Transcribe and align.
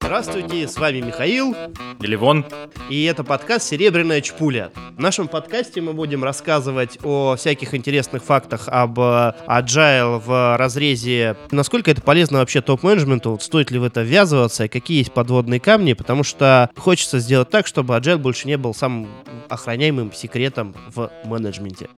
Здравствуйте, 0.00 0.66
с 0.66 0.78
вами 0.78 1.00
Михаил. 1.00 1.54
Ливон. 2.00 2.46
И 2.88 3.04
это 3.04 3.24
подкаст 3.24 3.68
«Серебряная 3.68 4.22
чпуля». 4.22 4.70
В 4.96 5.00
нашем 5.00 5.28
подкасте 5.28 5.80
мы 5.80 5.92
будем 5.92 6.24
рассказывать 6.24 6.98
о 7.02 7.36
всяких 7.36 7.74
интересных 7.74 8.24
фактах 8.24 8.68
об 8.68 8.98
э, 9.00 9.34
agile 9.46 10.18
в 10.18 10.56
разрезе, 10.56 11.36
насколько 11.50 11.90
это 11.90 12.00
полезно 12.02 12.38
вообще 12.38 12.60
топ-менеджменту, 12.60 13.32
вот 13.32 13.42
стоит 13.42 13.70
ли 13.70 13.78
в 13.78 13.84
это 13.84 14.02
ввязываться, 14.02 14.68
какие 14.68 14.98
есть 14.98 15.12
подводные 15.12 15.60
камни, 15.60 15.92
потому 15.92 16.24
что 16.24 16.70
хочется 16.76 17.18
сделать 17.18 17.50
так, 17.50 17.66
чтобы 17.66 17.94
agile 17.94 18.18
больше 18.18 18.48
не 18.48 18.56
был 18.56 18.74
самым 18.74 19.08
охраняемым 19.48 20.12
секретом 20.12 20.74
в 20.94 21.10
менеджменте. 21.24 21.88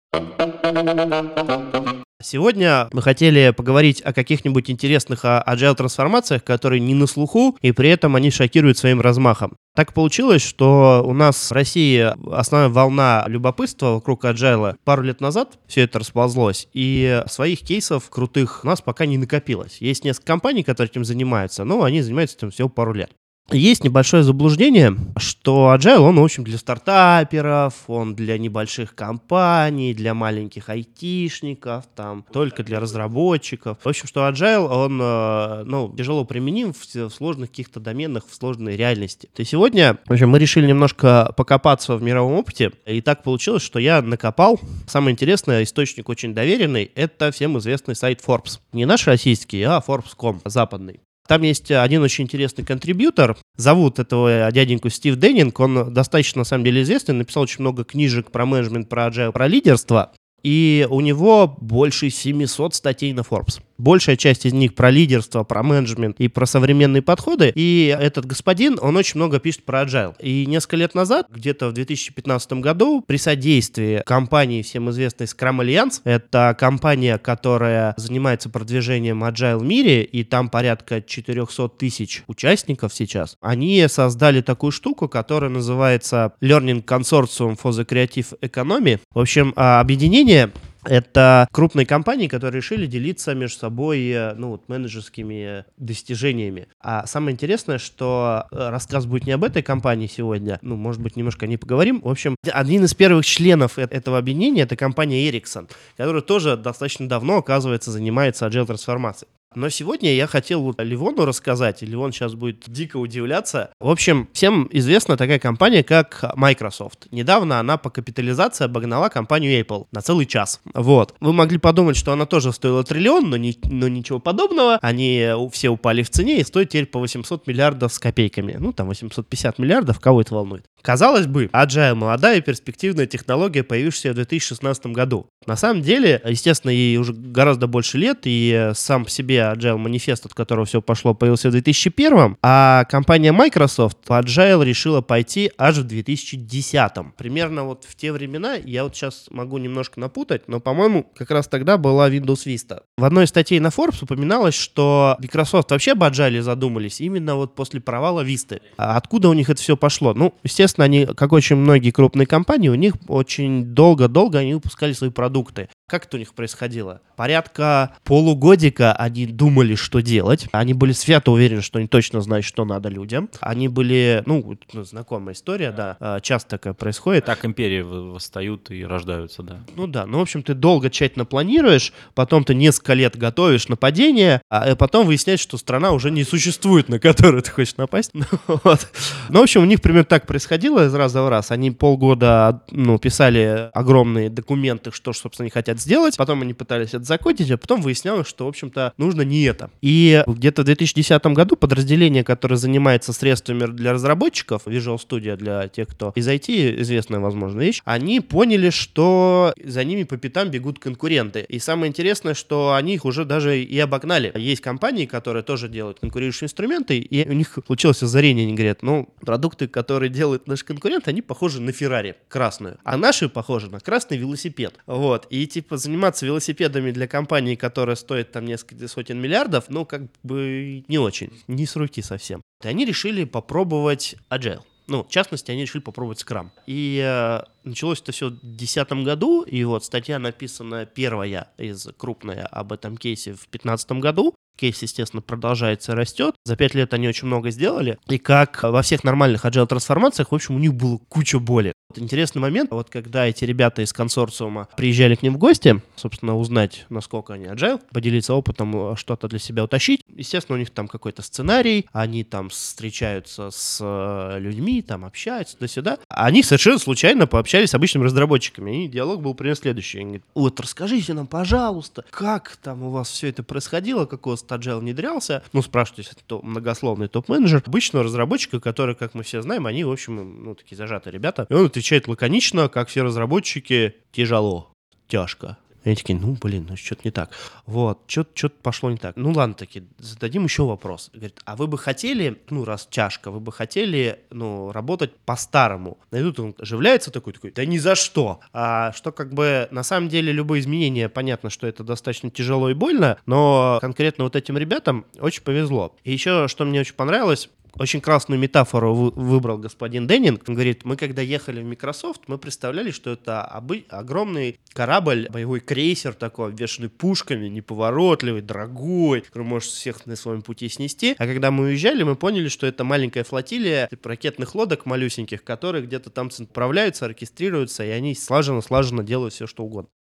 Сегодня 2.23 2.89
мы 2.93 3.03
хотели 3.03 3.53
поговорить 3.55 4.01
о 4.01 4.15
каких-нибудь 4.15 4.71
интересных 4.71 5.27
agile 5.27 5.75
трансформациях, 5.75 6.43
которые 6.43 6.81
не 6.81 6.95
на 6.95 7.07
слуху, 7.07 7.59
и 7.61 7.71
при 7.71 7.91
этом 7.91 8.17
они 8.17 8.31
шокируют 8.31 8.79
своим 8.79 9.03
размахом. 9.03 9.57
Так 9.77 9.93
получилось, 9.93 10.41
что 10.41 11.05
у 11.07 11.13
нас 11.13 11.51
в 11.51 11.53
России 11.53 12.15
основная 12.35 12.71
волна 12.71 13.25
любопытства 13.27 13.95
вокруг 13.95 14.25
agile 14.25 14.77
пару 14.85 15.03
лет 15.03 15.21
назад 15.21 15.59
все 15.67 15.83
это 15.83 15.99
расползлось, 15.99 16.67
и 16.73 17.23
своих 17.27 17.61
кейсов 17.61 18.09
крутых 18.09 18.61
у 18.65 18.69
нас 18.69 18.81
пока 18.81 19.05
не 19.05 19.19
накопилось. 19.19 19.77
Есть 19.81 20.05
несколько 20.05 20.29
компаний, 20.29 20.63
которые 20.63 20.91
этим 20.91 21.05
занимаются, 21.05 21.65
но 21.65 21.83
они 21.83 22.01
занимаются 22.01 22.39
этим 22.39 22.51
всего 22.51 22.71
пару 22.71 22.95
лет. 22.95 23.11
Есть 23.51 23.85
небольшое 23.85 24.23
заблуждение, 24.23 24.97
что 25.19 25.75
Agile, 25.75 25.99
он, 25.99 26.19
в 26.19 26.25
общем, 26.25 26.45
для 26.45 26.57
стартаперов, 26.57 27.75
он 27.89 28.15
для 28.15 28.39
небольших 28.39 28.95
компаний, 28.95 29.93
для 29.93 30.15
маленьких 30.15 30.71
айтишников, 30.71 31.85
там, 31.95 32.25
только 32.33 32.63
для 32.63 32.81
разработчиков. 32.81 33.77
В 33.85 33.89
общем, 33.89 34.07
что 34.07 34.27
Agile, 34.27 34.67
он, 34.67 34.99
э, 35.01 35.65
ну, 35.65 35.95
тяжело 35.95 36.25
применим 36.25 36.73
в 36.73 37.11
сложных 37.11 37.51
каких-то 37.51 37.81
доменах, 37.81 38.25
в 38.27 38.35
сложной 38.35 38.77
реальности. 38.77 39.29
То 39.35 39.41
есть 39.41 39.51
сегодня, 39.51 39.99
в 40.07 40.13
общем, 40.13 40.31
мы 40.31 40.39
решили 40.39 40.67
немножко 40.67 41.33
покопаться 41.37 41.97
в 41.97 42.03
мировом 42.03 42.33
опыте, 42.33 42.73
и 42.87 43.03
так 43.03 43.23
получилось, 43.23 43.63
что 43.63 43.79
я 43.79 44.01
накопал. 44.01 44.59
Самое 44.87 45.13
интересное, 45.13 45.63
источник 45.63 46.09
очень 46.09 46.35
доверенный, 46.35 46.91
это 46.95 47.31
всем 47.31 47.59
известный 47.59 47.95
сайт 47.95 48.23
Forbes. 48.27 48.61
Не 48.73 48.87
наш 48.87 49.07
российский, 49.07 49.63
а 49.63 49.83
Forbes.com, 49.87 50.41
западный. 50.47 51.01
Там 51.27 51.43
есть 51.43 51.71
один 51.71 52.03
очень 52.03 52.25
интересный 52.25 52.65
контрибьютор. 52.65 53.37
Зовут 53.57 53.99
этого 53.99 54.51
дяденьку 54.53 54.91
Стив 54.91 55.17
Деннинг. 55.17 55.59
Он 55.59 55.93
достаточно, 55.93 56.41
на 56.41 56.45
самом 56.45 56.65
деле, 56.65 56.83
известный. 56.83 57.15
Написал 57.15 57.45
очень 57.45 57.61
много 57.61 57.85
книжек 57.85 58.31
про 58.31 58.45
менеджмент, 58.45 58.89
про 58.89 59.09
agile, 59.09 59.33
про 59.33 59.47
лидерство. 59.47 60.13
И 60.43 60.87
у 60.91 61.01
него 61.01 61.57
больше 61.59 62.11
700 62.11 62.75
статей 62.75 63.15
на 63.15 63.21
Forbes. 63.21 63.63
Большая 63.79 64.17
часть 64.17 64.47
из 64.47 64.53
них 64.53 64.75
про 64.75 64.91
лидерство, 64.91 65.43
про 65.45 65.63
менеджмент 65.63 66.21
и 66.21 66.29
про 66.29 66.47
современные 66.47 67.03
подходы. 67.03 67.53
И 67.55 67.97
этот 67.99 68.27
господин, 68.27 68.79
он 68.81 68.97
очень 68.97 69.19
много 69.19 69.41
пишет 69.41 69.65
про 69.65 69.83
agile. 69.83 70.15
И 70.21 70.47
несколько 70.47 70.77
лет 70.77 70.95
назад, 70.95 71.27
где-то 71.31 71.69
в 71.69 71.73
2015 71.73 72.53
году, 72.55 73.03
при 73.07 73.17
содействии 73.17 74.03
компании 74.07 74.63
всем 74.63 74.91
известной 74.91 75.27
Scrum 75.27 75.61
Alliance, 75.61 76.01
это 76.05 76.57
компания, 76.59 77.19
которая 77.19 77.95
занимается 77.97 78.49
продвижением 78.49 79.25
agile 79.25 79.59
в 79.59 79.65
мире, 79.65 80.03
и 80.03 80.25
там 80.25 80.49
порядка 80.49 81.03
400 81.03 81.69
тысяч 81.71 82.23
участников 82.27 82.95
сейчас, 82.95 83.37
они 83.41 83.85
создали 83.89 84.41
такую 84.41 84.71
штуку, 84.71 85.09
которая 85.09 85.51
называется 85.51 86.33
Learning 86.41 86.85
Consortium 86.85 87.59
for 87.61 87.71
the 87.71 87.85
Creative 87.85 88.39
Economy. 88.41 89.01
В 89.13 89.21
общем, 89.21 89.53
а, 89.57 89.81
объединение 89.81 90.53
это 90.85 91.49
крупные 91.53 91.87
компании, 91.87 92.29
которые 92.29 92.61
решили 92.61 92.87
делиться 92.87 93.35
между 93.35 93.59
собой 93.59 94.09
э, 94.11 94.35
ну, 94.35 94.51
вот, 94.51 94.69
менеджерскими 94.69 95.65
достижениями. 95.77 96.69
А 96.81 97.07
самое 97.07 97.35
интересное, 97.35 97.79
что 97.79 98.47
э, 98.51 98.69
рассказ 98.71 99.07
будет 99.07 99.27
не 99.27 99.33
об 99.33 99.45
этой 99.45 99.63
компании 99.63 100.07
сегодня, 100.07 100.59
ну, 100.63 100.77
может 100.77 101.01
быть, 101.01 101.17
немножко 101.17 101.47
о 101.47 101.49
ней 101.49 101.57
поговорим. 101.57 102.01
В 102.01 102.09
общем, 102.09 102.37
один 102.51 102.85
из 102.85 102.95
первых 102.95 103.25
членов 103.25 103.79
э, 103.79 103.83
этого 103.83 104.19
объединения— 104.19 104.63
это 104.65 104.77
компания 104.77 105.29
Ericsson, 105.29 105.71
которая 105.97 106.23
тоже 106.23 106.57
достаточно 106.57 107.09
давно, 107.09 107.39
оказывается, 107.39 107.91
занимается 107.91 108.47
agile 108.47 108.67
трансформацией. 108.67 109.29
Но 109.55 109.69
сегодня 109.69 110.15
я 110.15 110.27
хотел 110.27 110.63
вот 110.63 110.81
Ливону 110.81 111.25
рассказать, 111.25 111.83
и 111.83 111.87
Ливон 111.87 112.13
сейчас 112.13 112.35
будет 112.35 112.65
дико 112.67 112.97
удивляться. 112.97 113.71
В 113.81 113.89
общем, 113.89 114.29
всем 114.33 114.69
известна 114.73 115.17
такая 115.17 115.39
компания, 115.39 115.83
как 115.83 116.25
Microsoft. 116.37 117.07
Недавно 117.11 117.61
она 117.61 117.77
по 117.77 117.91
капитализации 117.91 118.65
обогнала 118.65 119.09
компанию 119.09 119.61
Apple 119.61 119.87
на 119.93 120.01
целый 120.01 120.27
час. 120.27 120.61
Вот. 120.75 121.15
Вы 121.21 121.33
могли 121.33 121.59
подумать, 121.59 121.97
что 121.97 122.13
она 122.13 122.27
тоже 122.27 122.53
стоила 122.53 122.85
триллион, 122.85 123.31
но, 123.31 123.37
не, 123.37 123.57
но 123.65 123.89
ничего 123.89 124.19
подобного. 124.19 124.79
Они 124.83 125.29
все 125.53 125.69
упали 125.69 126.03
в 126.03 126.11
цене 126.11 126.41
и 126.41 126.45
стоят 126.45 126.71
теперь 126.71 126.87
по 126.87 126.99
800 126.99 127.47
миллиардов 127.47 127.93
с 127.93 127.99
копейками. 127.99 128.57
Ну, 128.59 128.73
там 128.73 128.89
850 128.89 129.59
миллиардов, 129.59 130.01
кого 130.01 130.21
это 130.21 130.35
волнует. 130.35 130.67
Казалось 130.85 131.27
бы, 131.27 131.47
Agile 131.47 131.95
молодая 131.95 132.37
и 132.37 132.41
перспективная 132.43 133.07
технология, 133.07 133.63
появившаяся 133.63 134.11
в 134.11 134.17
2016 134.17 134.87
году. 134.89 135.27
На 135.47 135.57
самом 135.57 135.81
деле, 135.81 136.21
естественно, 136.27 136.71
ей 136.71 136.99
уже 136.99 137.15
гораздо 137.15 137.67
больше 137.67 137.97
лет, 137.97 138.21
и 138.25 138.71
сам 138.75 139.05
по 139.05 139.11
себе 139.11 139.51
Agile 139.55 139.79
манифест, 139.79 140.27
от 140.27 140.35
которого 140.35 140.67
все 140.67 140.83
пошло, 140.83 141.15
появился 141.15 141.49
в 141.49 141.53
2001, 141.53 142.37
а 142.43 142.85
компания 142.85 143.33
Microsoft 143.33 143.97
по 144.07 144.21
Agile 144.21 144.63
решила 144.63 145.01
пойти 145.01 145.51
аж 145.57 145.79
в 145.79 145.85
2010. 145.85 146.93
Примерно 147.17 147.65
вот 147.65 147.85
в 147.89 147.97
те 147.97 148.13
времена, 148.13 148.55
я 148.55 148.85
вот 148.85 148.95
сейчас 148.95 149.29
могу 149.31 149.57
немножко 149.57 149.99
напутать, 149.99 150.49
но, 150.49 150.61
по-моему, 150.61 151.11
как 151.17 151.31
раз 151.31 151.49
тогда 151.49 151.79
была 151.79 152.11
Windows 152.11 152.45
Vista. 152.45 152.83
В 152.99 153.05
одной 153.05 153.25
из 153.25 153.31
статей 153.31 153.59
на 153.59 153.69
Forbes 153.69 154.03
упоминалось, 154.03 154.55
что 154.55 155.17
Microsoft 155.19 155.71
вообще 155.71 155.93
об 155.93 156.03
Agile 156.03 156.43
задумались 156.43 157.01
именно 157.01 157.37
вот 157.37 157.55
после 157.55 157.81
провала 157.81 158.23
Vista. 158.23 158.61
А 158.77 158.99
откуда 158.99 159.31
у 159.31 159.33
них 159.33 159.49
это 159.49 159.63
все 159.63 159.79
пошло? 159.79 160.13
Ну, 160.13 160.35
естественно, 160.43 160.74
они, 160.83 161.07
как 161.07 161.33
очень 161.33 161.57
многие 161.57 161.91
крупные 161.91 162.27
компании, 162.27 162.69
у 162.69 162.75
них 162.75 162.95
очень 163.09 163.65
долго-долго 163.65 164.39
они 164.39 164.55
выпускали 164.55 164.93
свои 164.93 165.11
продукты. 165.11 165.69
Как 165.87 166.07
это 166.07 166.17
у 166.17 166.19
них 166.19 166.33
происходило? 166.33 167.03
Порядка 167.15 167.95
полугодика 168.05 168.95
они 168.95 169.27
думали, 169.27 169.75
что 169.75 170.01
делать. 170.01 170.49
Они 170.51 170.73
были 170.73 170.93
свято 170.93 171.31
уверены, 171.31 171.61
что 171.61 171.79
они 171.79 171.89
точно 171.89 172.23
знают, 172.23 172.47
что 172.47 172.65
надо 172.65 172.89
людям. 172.89 173.29
Они 173.41 173.69
были, 173.69 174.23
ну, 174.25 174.57
знакомая 174.73 175.35
история, 175.35 175.73
да, 175.73 175.99
а, 176.01 176.21
часто 176.21 176.57
такое 176.57 176.73
происходит. 176.73 177.27
Так 177.27 177.45
империи 177.45 177.83
восстают 177.83 178.71
и 178.71 178.83
рождаются, 178.83 179.43
да. 179.43 179.61
Ну 179.77 179.87
да, 179.87 180.07
ну, 180.07 180.19
в 180.19 180.23
общем, 180.23 180.43
ты 180.43 180.55
долго 180.55 180.89
тщательно 180.89 181.27
планируешь, 181.27 181.93
потом 182.15 182.45
ты 182.45 182.55
несколько 182.55 182.95
лет 182.95 183.17
готовишь 183.17 183.69
нападение, 183.69 184.41
а 184.49 184.75
потом 184.77 185.07
выясняешь, 185.07 185.41
что 185.41 185.59
страна 185.59 185.93
уже 185.93 186.11
не 186.11 186.25
существует, 186.25 186.89
на 186.89 186.99
которую 186.99 187.43
ты 187.43 187.51
хочешь 187.51 187.77
напасть. 187.77 188.13
Ну, 188.25 188.59
вот. 188.65 188.89
ну 189.29 189.41
в 189.41 189.43
общем, 189.43 189.63
у 189.63 189.65
них 189.67 189.83
примерно 189.83 190.05
так 190.05 190.27
происходило 190.27 190.87
из 190.87 190.95
раза 190.95 191.23
в 191.23 191.29
раз. 191.29 191.51
Они 191.51 191.71
полгода, 191.71 192.63
ну, 192.71 192.99
писали 192.99 193.71
огромные 193.75 194.31
документы, 194.31 194.93
что, 194.93 195.13
собственно, 195.13 195.45
они 195.45 195.51
хотят 195.51 195.74
хотят 195.75 195.81
сделать, 195.81 196.17
потом 196.17 196.43
они 196.43 196.55
пытались 196.55 196.95
это 196.95 197.05
закодить, 197.05 197.51
а 197.51 197.57
потом 197.57 197.83
выяснялось, 197.83 198.29
что, 198.29 198.45
в 198.45 198.49
общем-то, 198.49 198.93
нужно 198.97 199.23
не 199.23 199.43
это. 199.45 199.71
И 199.83 200.23
где-то 200.27 200.63
в 200.63 200.65
2010 200.65 201.25
году 201.27 201.57
подразделение, 201.57 202.25
которое 202.25 202.57
занимается 202.57 203.13
средствами 203.13 203.67
для 203.67 203.93
разработчиков, 203.93 204.67
Visual 204.67 204.99
Studio 204.99 205.37
для 205.37 205.69
тех, 205.69 205.89
кто 205.89 206.13
из 206.15 206.27
IT, 206.29 206.81
известная, 206.81 207.21
возможно, 207.21 207.61
вещь, 207.61 207.83
они 207.85 208.21
поняли, 208.21 208.71
что 208.71 209.55
за 209.63 209.85
ними 209.85 210.05
по 210.05 210.17
пятам 210.17 210.51
бегут 210.51 210.79
конкуренты. 210.79 211.45
И 211.49 211.59
самое 211.59 211.89
интересное, 211.89 212.35
что 212.35 212.75
они 212.75 212.95
их 212.95 213.05
уже 213.05 213.25
даже 213.25 213.63
и 213.63 213.79
обогнали. 213.79 214.33
Есть 214.37 214.61
компании, 214.61 215.07
которые 215.07 215.43
тоже 215.43 215.69
делают 215.69 216.01
конкурирующие 216.01 216.47
инструменты, 216.47 216.99
и 216.99 217.29
у 217.29 217.33
них 217.33 217.59
случилось 217.67 218.03
озарение, 218.03 218.45
они 218.45 218.55
говорят, 218.55 218.83
ну, 218.83 219.09
продукты, 219.21 219.69
которые 219.69 220.11
делают 220.11 220.47
наши 220.47 220.65
конкуренты, 220.65 221.11
они 221.11 221.23
похожи 221.23 221.61
на 221.61 221.73
Феррари 221.73 222.15
красную, 222.29 222.79
а 222.85 222.97
наши 222.97 223.29
похожи 223.29 223.71
на 223.71 223.81
красный 223.81 224.17
велосипед. 224.17 224.75
Вот. 224.87 225.27
И 225.31 225.47
типа 225.47 225.64
типа, 225.65 225.77
заниматься 225.79 226.27
велосипедами 226.27 226.91
для 226.91 227.07
компании, 227.07 227.55
которая 227.55 227.97
стоит 227.97 228.33
там 228.33 228.45
несколько 228.45 228.87
сотен 228.87 229.21
миллиардов, 229.21 229.65
ну, 229.69 229.87
как 229.87 230.03
бы 230.23 230.85
не 230.89 230.99
очень, 230.99 231.33
не 231.49 231.67
с 231.67 231.75
руки 231.77 232.03
совсем. 232.03 232.43
И 232.63 232.69
они 232.69 232.85
решили 232.85 233.25
попробовать 233.25 234.17
Agile. 234.31 234.61
Ну, 234.87 235.03
в 235.03 235.09
частности, 235.09 235.51
они 235.51 235.63
решили 235.63 235.81
попробовать 235.81 236.23
Scrum. 236.23 236.51
И 236.67 237.03
э, 237.03 237.43
началось 237.65 238.03
это 238.03 238.13
все 238.13 238.27
в 238.27 238.33
2010 238.33 238.93
году, 239.05 239.43
и 239.43 239.65
вот 239.65 239.83
статья 239.85 240.19
написана 240.19 240.85
первая 240.85 241.49
из 241.57 241.89
крупная 241.97 242.45
об 242.47 242.73
этом 242.73 242.99
кейсе 242.99 243.33
в 243.33 243.49
2015 243.49 243.93
году. 243.93 244.35
Кейс, 244.57 244.83
естественно, 244.83 245.23
продолжается, 245.23 245.97
растет. 245.97 246.35
За 246.45 246.57
пять 246.57 246.75
лет 246.75 246.93
они 246.95 247.09
очень 247.09 247.27
много 247.27 247.51
сделали. 247.51 247.99
И 248.09 248.19
как 248.19 248.63
во 248.63 248.83
всех 248.83 249.03
нормальных 249.03 249.47
agile 249.47 249.67
трансформациях, 249.67 250.31
в 250.31 250.35
общем, 250.35 250.57
у 250.57 250.59
них 250.59 250.75
было 250.75 250.99
куча 251.09 251.39
боли. 251.39 251.73
Интересный 251.99 252.41
момент, 252.41 252.71
вот 252.71 252.91
когда 252.91 253.27
эти 253.27 253.45
ребята 253.45 253.83
из 253.83 253.93
консорциума 253.93 254.69
приезжали 254.77 255.15
к 255.15 255.23
ним 255.23 255.35
в 255.35 255.39
гости, 255.39 255.81
собственно, 255.97 256.37
узнать, 256.37 256.87
насколько 256.89 257.35
они 257.35 257.47
agile, 257.47 257.81
поделиться 257.93 258.35
опытом, 258.35 258.97
что-то 258.97 259.29
для 259.29 259.39
себя 259.39 259.65
утащить. 259.65 260.03
Естественно, 260.09 260.57
у 260.57 260.59
них 260.59 260.71
там 260.71 260.89
какой-то 260.89 261.23
сценарий, 261.23 261.87
они 261.93 262.25
там 262.25 262.49
встречаются 262.49 263.51
с 263.51 263.79
э, 263.81 264.39
людьми, 264.41 264.83
там 264.83 265.05
общаются 265.05 265.57
туда-сюда. 265.57 265.99
Они 266.09 266.43
совершенно 266.43 266.79
случайно 266.79 267.27
пообщались 267.27 267.71
с 267.71 267.75
обычными 267.75 268.05
разработчиками, 268.05 268.85
и 268.85 268.89
диалог 268.89 269.23
был 269.23 269.35
примерно 269.35 269.61
следующий. 269.61 269.99
Они 269.99 270.07
говорят, 270.07 270.27
вот 270.35 270.61
расскажите 270.61 271.15
нам, 271.15 271.27
пожалуйста, 271.27 272.05
как 272.11 272.57
там 272.63 272.83
у 272.83 272.91
вас 272.91 273.09
все 273.11 273.29
это 273.29 273.43
происходило, 273.43 274.07
как 274.07 274.27
у 274.27 274.31
вас 274.31 274.45
agile 274.49 274.81
внедрялся. 274.81 275.43
Ну, 275.53 275.63
спрашивайте, 275.63 276.11
это 276.13 276.41
многословный 276.45 277.09
топ-менеджер. 277.09 277.63
Обычного 277.67 278.05
разработчика, 278.05 278.61
который, 278.61 278.95
как 278.95 279.15
мы 279.15 279.23
все 279.23 279.43
знаем, 279.43 279.67
они, 279.67 279.85
в 279.85 279.91
общем, 279.91 280.45
ну, 280.45 280.55
такие 280.55 280.77
зажатые 280.77 281.13
ребята. 281.13 281.47
И 281.49 281.55
он 281.55 281.71
отвечает 281.85 282.09
лаконично, 282.09 282.71
как 282.71 282.89
все 282.89 283.03
разработчики, 283.03 283.97
тяжело, 284.11 284.73
тяжко. 285.07 285.59
Они 285.85 285.95
такие, 285.95 286.19
ну, 286.19 286.35
блин, 286.41 286.67
ну 286.71 286.79
что-то 286.79 287.03
не 287.05 287.11
так. 287.11 287.29
Вот, 287.67 288.05
что-то 288.07 288.55
пошло 288.63 288.91
не 288.91 288.97
так. 288.97 289.17
Ну, 289.17 289.33
ладно, 289.33 289.55
таки, 289.55 289.85
зададим 289.99 290.45
еще 290.45 290.63
вопрос. 290.63 291.11
Говорит, 291.13 291.43
а 291.45 291.57
вы 291.57 291.67
бы 291.67 291.77
хотели, 291.77 292.41
ну, 292.49 292.65
раз 292.65 292.89
тяжко, 292.91 293.31
вы 293.31 293.39
бы 293.39 293.53
хотели, 293.53 294.21
ну, 294.31 294.73
работать 294.73 295.15
по-старому? 295.27 295.99
И 296.11 296.21
тут 296.21 296.41
он 296.41 296.55
оживляется 296.59 297.11
такой, 297.11 297.35
такой, 297.35 297.51
да 297.51 297.67
ни 297.67 297.77
за 297.77 297.97
что. 297.97 298.41
А 298.55 298.93
что 298.93 299.13
как 299.13 299.35
бы, 299.35 299.69
на 299.71 299.83
самом 299.83 300.09
деле, 300.09 300.33
любые 300.33 300.61
изменения, 300.61 301.11
понятно, 301.11 301.51
что 301.51 301.67
это 301.67 301.85
достаточно 301.85 302.31
тяжело 302.31 302.71
и 302.71 302.75
больно, 302.75 303.19
но 303.27 303.77
конкретно 303.83 304.25
вот 304.25 304.37
этим 304.37 304.57
ребятам 304.57 305.05
очень 305.21 305.43
повезло. 305.43 305.95
И 306.03 306.13
еще, 306.13 306.49
что 306.49 306.65
мне 306.65 306.81
очень 306.81 306.95
понравилось, 306.95 307.51
очень 307.79 308.01
красную 308.01 308.41
метафору 308.41 308.95
выбрал 308.95 309.59
господин 309.59 310.07
Деннинг. 310.07 310.43
Он 310.47 310.55
говорит, 310.55 310.85
мы 310.85 310.97
когда 310.97 311.23
ехали 311.23 311.61
в 311.63 311.65
Microsoft, 311.65 312.23
мы 312.27 312.39
представляли, 312.39 312.91
что 312.91 313.11
это 313.11 313.49
обы- 313.53 313.85
огромный 313.89 314.59
корабль, 314.73 315.29
боевой 315.31 315.61
крейсер 315.61 316.15
такой, 316.15 316.49
обвешанный 316.51 316.89
пушками, 316.89 317.49
неповоротливый, 317.49 318.43
дорогой, 318.43 319.23
который 319.23 319.47
может 319.47 319.71
всех 319.71 320.07
на 320.07 320.17
своем 320.17 320.43
пути 320.43 320.69
снести. 320.69 321.15
А 321.19 321.27
когда 321.27 321.51
мы 321.51 321.65
уезжали, 321.65 322.03
мы 322.03 322.17
поняли, 322.17 322.49
что 322.49 322.67
это 322.67 322.85
маленькая 322.85 323.25
флотилия 323.25 323.89
типа 323.89 324.11
ракетных 324.11 324.55
лодок 324.55 324.87
малюсеньких, 324.87 325.43
которые 325.45 325.85
где-то 325.85 326.11
там 326.11 326.31
отправляются, 326.39 327.07
оркестрируются, 327.07 327.85
и 327.85 327.91
они 327.91 328.15
слаженно-слаженно 328.15 329.03
делают 329.03 329.35
все, 329.35 329.47
что 329.47 329.65
угодно. 329.65 329.91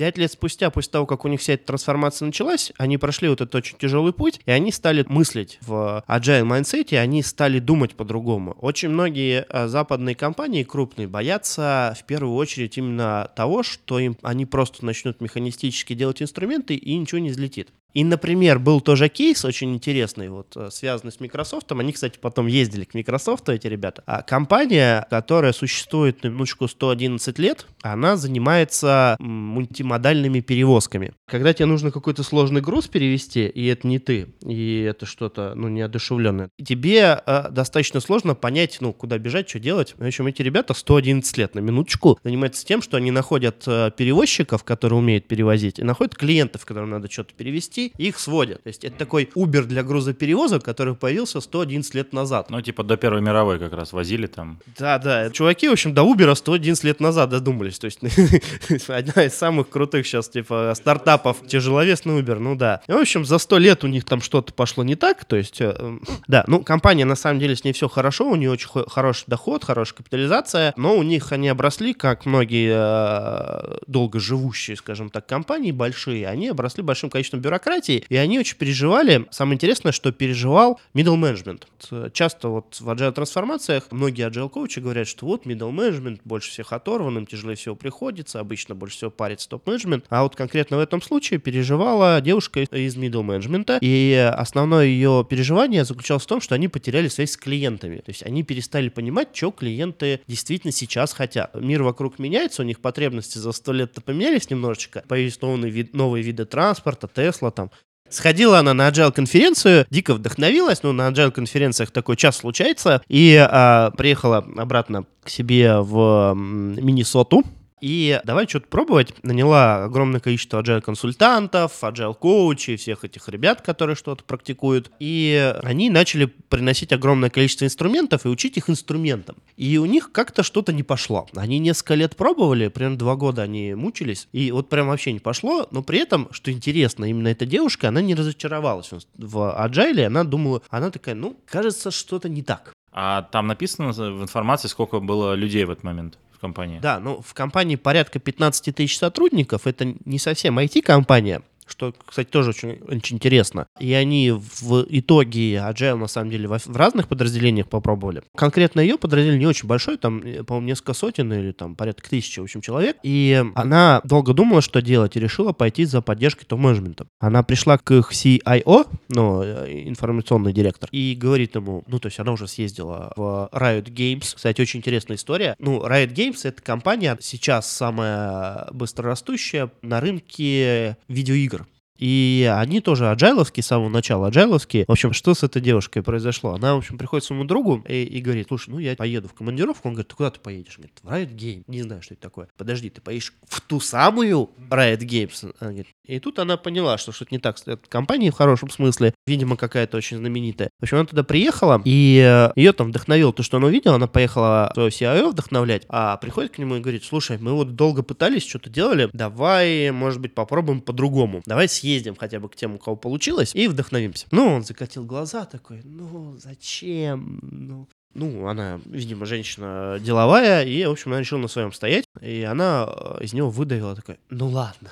Пять 0.00 0.16
лет 0.16 0.32
спустя, 0.32 0.70
после 0.70 0.92
того, 0.92 1.04
как 1.04 1.26
у 1.26 1.28
них 1.28 1.40
вся 1.40 1.52
эта 1.52 1.66
трансформация 1.66 2.24
началась, 2.24 2.72
они 2.78 2.96
прошли 2.96 3.28
вот 3.28 3.42
этот 3.42 3.54
очень 3.54 3.76
тяжелый 3.76 4.14
путь, 4.14 4.40
и 4.46 4.50
они 4.50 4.72
стали 4.72 5.04
мыслить 5.06 5.58
в 5.60 6.02
agile 6.08 6.48
mindset, 6.48 6.96
они 6.96 7.22
стали 7.22 7.58
думать 7.58 7.94
по-другому. 7.94 8.56
Очень 8.62 8.88
многие 8.88 9.44
э, 9.46 9.68
западные 9.68 10.14
компании 10.14 10.62
крупные 10.62 11.06
боятся 11.06 11.94
в 12.00 12.06
первую 12.06 12.34
очередь 12.36 12.78
именно 12.78 13.30
того, 13.36 13.62
что 13.62 13.98
им 13.98 14.16
они 14.22 14.46
просто 14.46 14.86
начнут 14.86 15.20
механистически 15.20 15.92
делать 15.92 16.22
инструменты 16.22 16.76
и 16.76 16.96
ничего 16.96 17.18
не 17.18 17.28
взлетит. 17.28 17.68
И, 17.94 18.04
например, 18.04 18.58
был 18.58 18.80
тоже 18.80 19.08
кейс 19.08 19.44
очень 19.44 19.74
интересный, 19.74 20.28
вот, 20.28 20.56
э, 20.56 20.70
связанный 20.70 21.12
с 21.12 21.20
Microsoft. 21.20 21.72
Они, 21.72 21.92
кстати, 21.92 22.18
потом 22.20 22.46
ездили 22.46 22.84
к 22.84 22.94
Microsoft, 22.94 23.48
эти 23.48 23.66
ребята. 23.66 24.02
А 24.06 24.22
компания, 24.22 25.06
которая 25.10 25.52
существует 25.52 26.22
на 26.22 26.28
минуточку 26.28 26.68
111 26.68 27.38
лет, 27.38 27.66
она 27.82 28.16
занимается 28.16 29.16
мультимодальными 29.18 30.40
перевозками. 30.40 31.12
Когда 31.26 31.52
тебе 31.52 31.66
нужно 31.66 31.90
какой-то 31.90 32.22
сложный 32.22 32.60
груз 32.60 32.86
перевести, 32.86 33.46
и 33.46 33.66
это 33.66 33.86
не 33.86 33.98
ты, 33.98 34.28
и 34.44 34.80
это 34.80 35.06
что-то, 35.06 35.54
ну, 35.54 35.68
неодушевленное, 35.68 36.50
тебе 36.64 37.20
э, 37.26 37.48
достаточно 37.50 38.00
сложно 38.00 38.34
понять, 38.34 38.78
ну, 38.80 38.92
куда 38.92 39.18
бежать, 39.18 39.48
что 39.48 39.58
делать. 39.58 39.94
В 39.96 40.06
общем, 40.06 40.26
эти 40.26 40.42
ребята 40.42 40.74
111 40.74 41.36
лет, 41.38 41.54
на 41.54 41.60
минуточку, 41.60 42.18
занимаются 42.22 42.64
тем, 42.64 42.82
что 42.82 42.96
они 42.96 43.10
находят 43.10 43.64
э, 43.66 43.90
перевозчиков, 43.96 44.64
которые 44.64 44.98
умеют 44.98 45.26
перевозить, 45.26 45.78
и 45.78 45.84
находят 45.84 46.16
клиентов, 46.16 46.64
которым 46.64 46.90
надо 46.90 47.10
что-то 47.10 47.34
перевести, 47.34 47.79
такси, 47.80 47.92
их 47.98 48.18
сводят. 48.18 48.62
То 48.62 48.68
есть 48.68 48.84
это 48.84 48.96
такой 48.96 49.28
Uber 49.34 49.62
для 49.62 49.82
грузоперевозок, 49.82 50.64
который 50.64 50.94
появился 50.94 51.40
111 51.40 51.94
лет 51.94 52.12
назад. 52.12 52.50
Ну, 52.50 52.60
типа 52.60 52.82
до 52.82 52.96
Первой 52.96 53.20
мировой 53.20 53.58
как 53.58 53.72
раз 53.72 53.92
возили 53.92 54.26
там. 54.26 54.58
Да, 54.78 54.98
да. 54.98 55.30
Чуваки, 55.30 55.68
в 55.68 55.72
общем, 55.72 55.94
до 55.94 56.02
Uber 56.02 56.34
111 56.34 56.84
лет 56.84 57.00
назад 57.00 57.30
додумались. 57.30 57.78
То 57.78 57.86
есть 57.86 58.00
одна 58.88 59.24
из 59.24 59.34
самых 59.34 59.68
крутых 59.68 60.06
сейчас, 60.06 60.28
типа, 60.28 60.72
стартапов 60.76 61.38
тяжеловесный 61.46 62.20
Uber, 62.20 62.38
ну 62.38 62.56
да. 62.56 62.80
В 62.86 62.96
общем, 62.96 63.24
за 63.24 63.38
100 63.38 63.58
лет 63.58 63.84
у 63.84 63.86
них 63.86 64.04
там 64.04 64.20
что-то 64.20 64.52
пошло 64.52 64.84
не 64.84 64.96
так. 64.96 65.24
То 65.24 65.36
есть, 65.36 65.60
э, 65.60 65.98
да, 66.26 66.44
ну, 66.46 66.62
компания, 66.62 67.04
на 67.04 67.16
самом 67.16 67.40
деле, 67.40 67.56
с 67.56 67.64
ней 67.64 67.72
все 67.72 67.88
хорошо, 67.88 68.28
у 68.28 68.36
нее 68.36 68.50
очень 68.50 68.68
хороший 68.88 69.24
доход, 69.26 69.64
хорошая 69.64 69.96
капитализация, 69.96 70.72
но 70.76 70.96
у 70.96 71.02
них 71.02 71.32
они 71.32 71.48
обросли, 71.48 71.94
как 71.94 72.26
многие 72.26 72.72
э, 72.72 73.78
долго 73.86 74.20
живущие, 74.20 74.76
скажем 74.76 75.10
так, 75.10 75.26
компании 75.26 75.72
большие, 75.72 76.26
они 76.26 76.48
обросли 76.48 76.82
большим 76.82 77.10
количеством 77.10 77.40
бюрократии, 77.40 77.69
бюрократии, 77.70 78.04
и 78.08 78.16
они 78.16 78.38
очень 78.38 78.56
переживали. 78.56 79.26
Самое 79.30 79.54
интересное, 79.54 79.92
что 79.92 80.12
переживал 80.12 80.80
middle 80.94 81.16
management. 81.16 82.10
Часто 82.12 82.48
вот 82.48 82.76
в 82.80 82.88
agile 82.88 83.12
трансформациях 83.12 83.84
многие 83.90 84.28
agile 84.28 84.48
коучи 84.48 84.80
говорят, 84.80 85.06
что 85.06 85.26
вот 85.26 85.46
middle 85.46 85.72
management 85.72 86.20
больше 86.24 86.50
всех 86.50 86.72
оторван, 86.72 87.18
им 87.18 87.26
тяжелее 87.26 87.56
всего 87.56 87.76
приходится, 87.76 88.40
обычно 88.40 88.74
больше 88.74 88.96
всего 88.96 89.10
парится 89.10 89.48
топ-менеджмент. 89.48 90.04
А 90.08 90.22
вот 90.22 90.36
конкретно 90.36 90.76
в 90.76 90.80
этом 90.80 91.00
случае 91.02 91.38
переживала 91.38 92.20
девушка 92.20 92.60
из 92.60 92.96
middle 92.96 93.24
management, 93.24 93.78
и 93.80 94.32
основное 94.36 94.86
ее 94.86 95.26
переживание 95.28 95.84
заключалось 95.84 96.24
в 96.24 96.26
том, 96.26 96.40
что 96.40 96.54
они 96.54 96.68
потеряли 96.68 97.08
связь 97.08 97.32
с 97.32 97.36
клиентами. 97.36 97.98
То 97.98 98.10
есть 98.10 98.24
они 98.24 98.42
перестали 98.42 98.88
понимать, 98.88 99.28
что 99.32 99.50
клиенты 99.50 100.20
действительно 100.26 100.72
сейчас 100.72 101.12
хотят. 101.12 101.54
Мир 101.54 101.82
вокруг 101.82 102.18
меняется, 102.18 102.62
у 102.62 102.64
них 102.64 102.80
потребности 102.80 103.38
за 103.38 103.52
сто 103.52 103.72
лет 103.72 103.92
поменялись 104.04 104.50
немножечко, 104.50 105.04
появились 105.06 105.40
новые, 105.40 105.70
вид, 105.70 105.94
новые 105.94 106.22
виды 106.22 106.44
транспорта, 106.44 107.08
Тесла, 107.12 107.50
там. 107.60 107.70
Сходила 108.08 108.58
она 108.58 108.74
на 108.74 108.88
agile 108.88 109.12
конференцию, 109.12 109.86
дико 109.88 110.14
вдохновилась, 110.14 110.82
ну, 110.82 110.92
на 110.92 111.10
agile 111.10 111.30
конференциях 111.30 111.92
такой 111.92 112.16
час 112.16 112.38
случается, 112.38 113.02
и 113.08 113.36
а, 113.36 113.92
приехала 113.92 114.38
обратно 114.56 115.04
к 115.22 115.28
себе 115.28 115.78
в 115.78 116.34
Миннесоту, 116.34 117.44
и 117.80 118.20
давай 118.24 118.48
что-то 118.48 118.66
пробовать. 118.68 119.14
Наняла 119.22 119.84
огромное 119.84 120.20
количество 120.20 120.62
agile 120.62 120.80
консультантов, 120.80 121.72
agile 121.82 122.14
коучей, 122.14 122.76
всех 122.76 123.04
этих 123.04 123.28
ребят, 123.28 123.62
которые 123.62 123.96
что-то 123.96 124.24
практикуют. 124.24 124.90
И 124.98 125.54
они 125.62 125.90
начали 125.90 126.26
приносить 126.26 126.92
огромное 126.92 127.30
количество 127.30 127.64
инструментов 127.64 128.26
и 128.26 128.28
учить 128.28 128.56
их 128.56 128.68
инструментам. 128.70 129.36
И 129.56 129.78
у 129.78 129.86
них 129.86 130.12
как-то 130.12 130.42
что-то 130.42 130.72
не 130.72 130.82
пошло. 130.82 131.26
Они 131.34 131.58
несколько 131.58 131.94
лет 131.94 132.16
пробовали, 132.16 132.68
примерно 132.68 132.98
два 132.98 133.16
года 133.16 133.42
они 133.42 133.74
мучились, 133.74 134.28
и 134.32 134.50
вот 134.52 134.68
прям 134.68 134.88
вообще 134.88 135.12
не 135.12 135.20
пошло. 135.20 135.66
Но 135.70 135.82
при 135.82 135.98
этом, 135.98 136.28
что 136.32 136.50
интересно, 136.52 137.04
именно 137.04 137.28
эта 137.28 137.46
девушка, 137.46 137.88
она 137.88 138.00
не 138.00 138.14
разочаровалась 138.14 138.90
в 139.16 139.36
agile, 139.58 140.04
она 140.04 140.24
думала, 140.24 140.62
она 140.70 140.90
такая, 140.90 141.14
ну, 141.14 141.36
кажется, 141.46 141.90
что-то 141.90 142.28
не 142.28 142.42
так. 142.42 142.72
А 142.92 143.22
там 143.22 143.46
написано 143.46 143.92
в 143.92 144.22
информации, 144.22 144.68
сколько 144.68 145.00
было 145.00 145.34
людей 145.34 145.64
в 145.64 145.70
этот 145.70 145.84
момент? 145.84 146.18
Компании? 146.40 146.78
Да, 146.80 146.98
ну 146.98 147.20
в 147.20 147.34
компании 147.34 147.76
порядка 147.76 148.18
15 148.18 148.74
тысяч 148.74 148.98
сотрудников. 148.98 149.66
Это 149.66 149.94
не 150.04 150.18
совсем 150.18 150.58
IT-компания 150.58 151.42
что, 151.70 151.94
кстати, 152.04 152.28
тоже 152.28 152.50
очень, 152.50 152.78
очень 152.88 153.16
интересно. 153.16 153.66
И 153.78 153.92
они 153.92 154.30
в 154.30 154.86
итоге 154.88 155.56
Agile, 155.56 155.96
на 155.96 156.06
самом 156.06 156.30
деле, 156.30 156.48
в, 156.48 156.66
в 156.66 156.76
разных 156.76 157.08
подразделениях 157.08 157.68
попробовали. 157.68 158.22
Конкретно 158.36 158.80
ее 158.80 158.98
подразделение 158.98 159.40
не 159.40 159.46
очень 159.46 159.68
большое, 159.68 159.96
там, 159.96 160.20
э, 160.20 160.42
по-моему, 160.42 160.68
несколько 160.68 160.94
сотен 160.94 161.32
или 161.32 161.52
там 161.52 161.76
порядка 161.76 162.08
тысячи, 162.08 162.40
в 162.40 162.44
общем, 162.44 162.60
человек. 162.60 162.96
И 163.02 163.42
она 163.54 164.00
долго 164.04 164.32
думала, 164.32 164.60
что 164.62 164.82
делать, 164.82 165.16
и 165.16 165.20
решила 165.20 165.52
пойти 165.52 165.84
за 165.84 166.02
поддержкой 166.02 166.46
топ-менеджмента. 166.46 167.06
Она 167.18 167.42
пришла 167.42 167.78
к 167.78 167.90
их 167.92 168.12
CIO, 168.12 168.86
ну, 169.08 169.42
э, 169.42 169.82
информационный 169.86 170.52
директор, 170.52 170.88
и 170.92 171.16
говорит 171.18 171.54
ему, 171.54 171.84
ну, 171.86 171.98
то 171.98 172.06
есть 172.06 172.18
она 172.18 172.32
уже 172.32 172.48
съездила 172.48 173.12
в 173.16 173.48
Riot 173.52 173.84
Games. 173.84 174.34
Кстати, 174.34 174.60
очень 174.60 174.80
интересная 174.80 175.16
история. 175.16 175.54
Ну, 175.58 175.84
Riot 175.86 176.12
Games— 176.12 176.40
это 176.44 176.62
компания 176.62 177.16
сейчас 177.20 177.70
самая 177.70 178.68
быстрорастущая 178.72 179.70
на 179.82 180.00
рынке 180.00 180.96
видеоигр. 181.08 181.59
И 182.00 182.50
они 182.52 182.80
тоже 182.80 183.10
аджайловские 183.10 183.62
с 183.62 183.66
самого 183.66 183.90
начала, 183.90 184.28
аджайловские. 184.28 184.86
В 184.88 184.92
общем, 184.92 185.12
что 185.12 185.34
с 185.34 185.42
этой 185.42 185.60
девушкой 185.60 186.02
произошло? 186.02 186.54
Она, 186.54 186.74
в 186.74 186.78
общем, 186.78 186.96
приходит 186.96 187.24
своему 187.24 187.44
другу 187.44 187.84
и, 187.86 188.04
и 188.04 188.20
говорит, 188.22 188.46
слушай, 188.48 188.70
ну 188.70 188.78
я 188.78 188.96
поеду 188.96 189.28
в 189.28 189.34
командировку. 189.34 189.88
Он 189.88 189.94
говорит, 189.94 190.08
ты 190.08 190.16
куда 190.16 190.30
ты 190.30 190.40
поедешь? 190.40 190.78
Он 190.78 190.84
говорит, 190.84 191.28
в 191.28 191.34
Riot 191.34 191.36
Games. 191.36 191.64
Не 191.66 191.82
знаю, 191.82 192.00
что 192.00 192.14
это 192.14 192.22
такое. 192.22 192.48
Подожди, 192.56 192.88
ты 192.88 193.02
поедешь 193.02 193.34
в 193.46 193.60
ту 193.60 193.80
самую 193.80 194.50
Riot 194.70 195.00
Games? 195.00 195.54
Она 195.60 195.70
говорит, 195.70 195.88
и 196.04 196.18
тут 196.18 196.38
она 196.38 196.56
поняла, 196.56 196.96
что 196.96 197.12
что-то 197.12 197.34
не 197.34 197.38
так 197.38 197.58
с 197.58 197.62
этой 197.62 197.86
компанией 197.88 198.30
в 198.30 198.34
хорошем 198.34 198.70
смысле. 198.70 199.14
Видимо, 199.26 199.56
какая-то 199.56 199.98
очень 199.98 200.16
знаменитая. 200.16 200.70
В 200.80 200.84
общем, 200.84 200.96
она 200.96 201.06
туда 201.06 201.22
приехала, 201.22 201.82
и 201.84 202.24
э, 202.26 202.52
ее 202.56 202.72
там 202.72 202.88
вдохновило 202.88 203.32
то, 203.34 203.42
что 203.42 203.58
она 203.58 203.66
увидела. 203.66 203.96
Она 203.96 204.06
поехала 204.06 204.70
своего 204.72 204.88
CIO 204.88 205.30
вдохновлять, 205.32 205.84
а 205.90 206.16
приходит 206.16 206.52
к 206.52 206.58
нему 206.58 206.76
и 206.76 206.80
говорит, 206.80 207.04
слушай, 207.04 207.36
мы 207.38 207.52
вот 207.52 207.76
долго 207.76 208.02
пытались, 208.02 208.46
что-то 208.46 208.70
делали, 208.70 209.10
давай, 209.12 209.90
может 209.90 210.20
быть, 210.20 210.34
попробуем 210.34 210.80
по-другому. 210.80 211.42
Давай 211.44 211.68
съездим 211.68 211.89
съездим 211.90 212.16
хотя 212.16 212.38
бы 212.38 212.48
к 212.48 212.56
тем, 212.56 212.74
у 212.74 212.78
кого 212.78 212.96
получилось, 212.96 213.54
и 213.54 213.66
вдохновимся. 213.66 214.26
Ну, 214.30 214.46
он 214.46 214.64
закатил 214.64 215.04
глаза 215.04 215.44
такой, 215.44 215.80
ну, 215.84 216.36
зачем? 216.38 217.40
Ну, 217.42 217.88
ну, 218.14 218.46
она, 218.46 218.80
видимо, 218.86 219.26
женщина 219.26 219.98
деловая, 220.00 220.64
и, 220.64 220.84
в 220.84 220.90
общем, 220.90 221.12
она 221.12 221.20
решила 221.20 221.40
на 221.40 221.48
своем 221.48 221.72
стоять, 221.72 222.04
и 222.20 222.42
она 222.42 222.88
э, 222.88 223.24
из 223.24 223.32
него 223.32 223.50
выдавила 223.50 223.94
такая, 223.94 224.18
ну 224.30 224.48
ладно, 224.48 224.90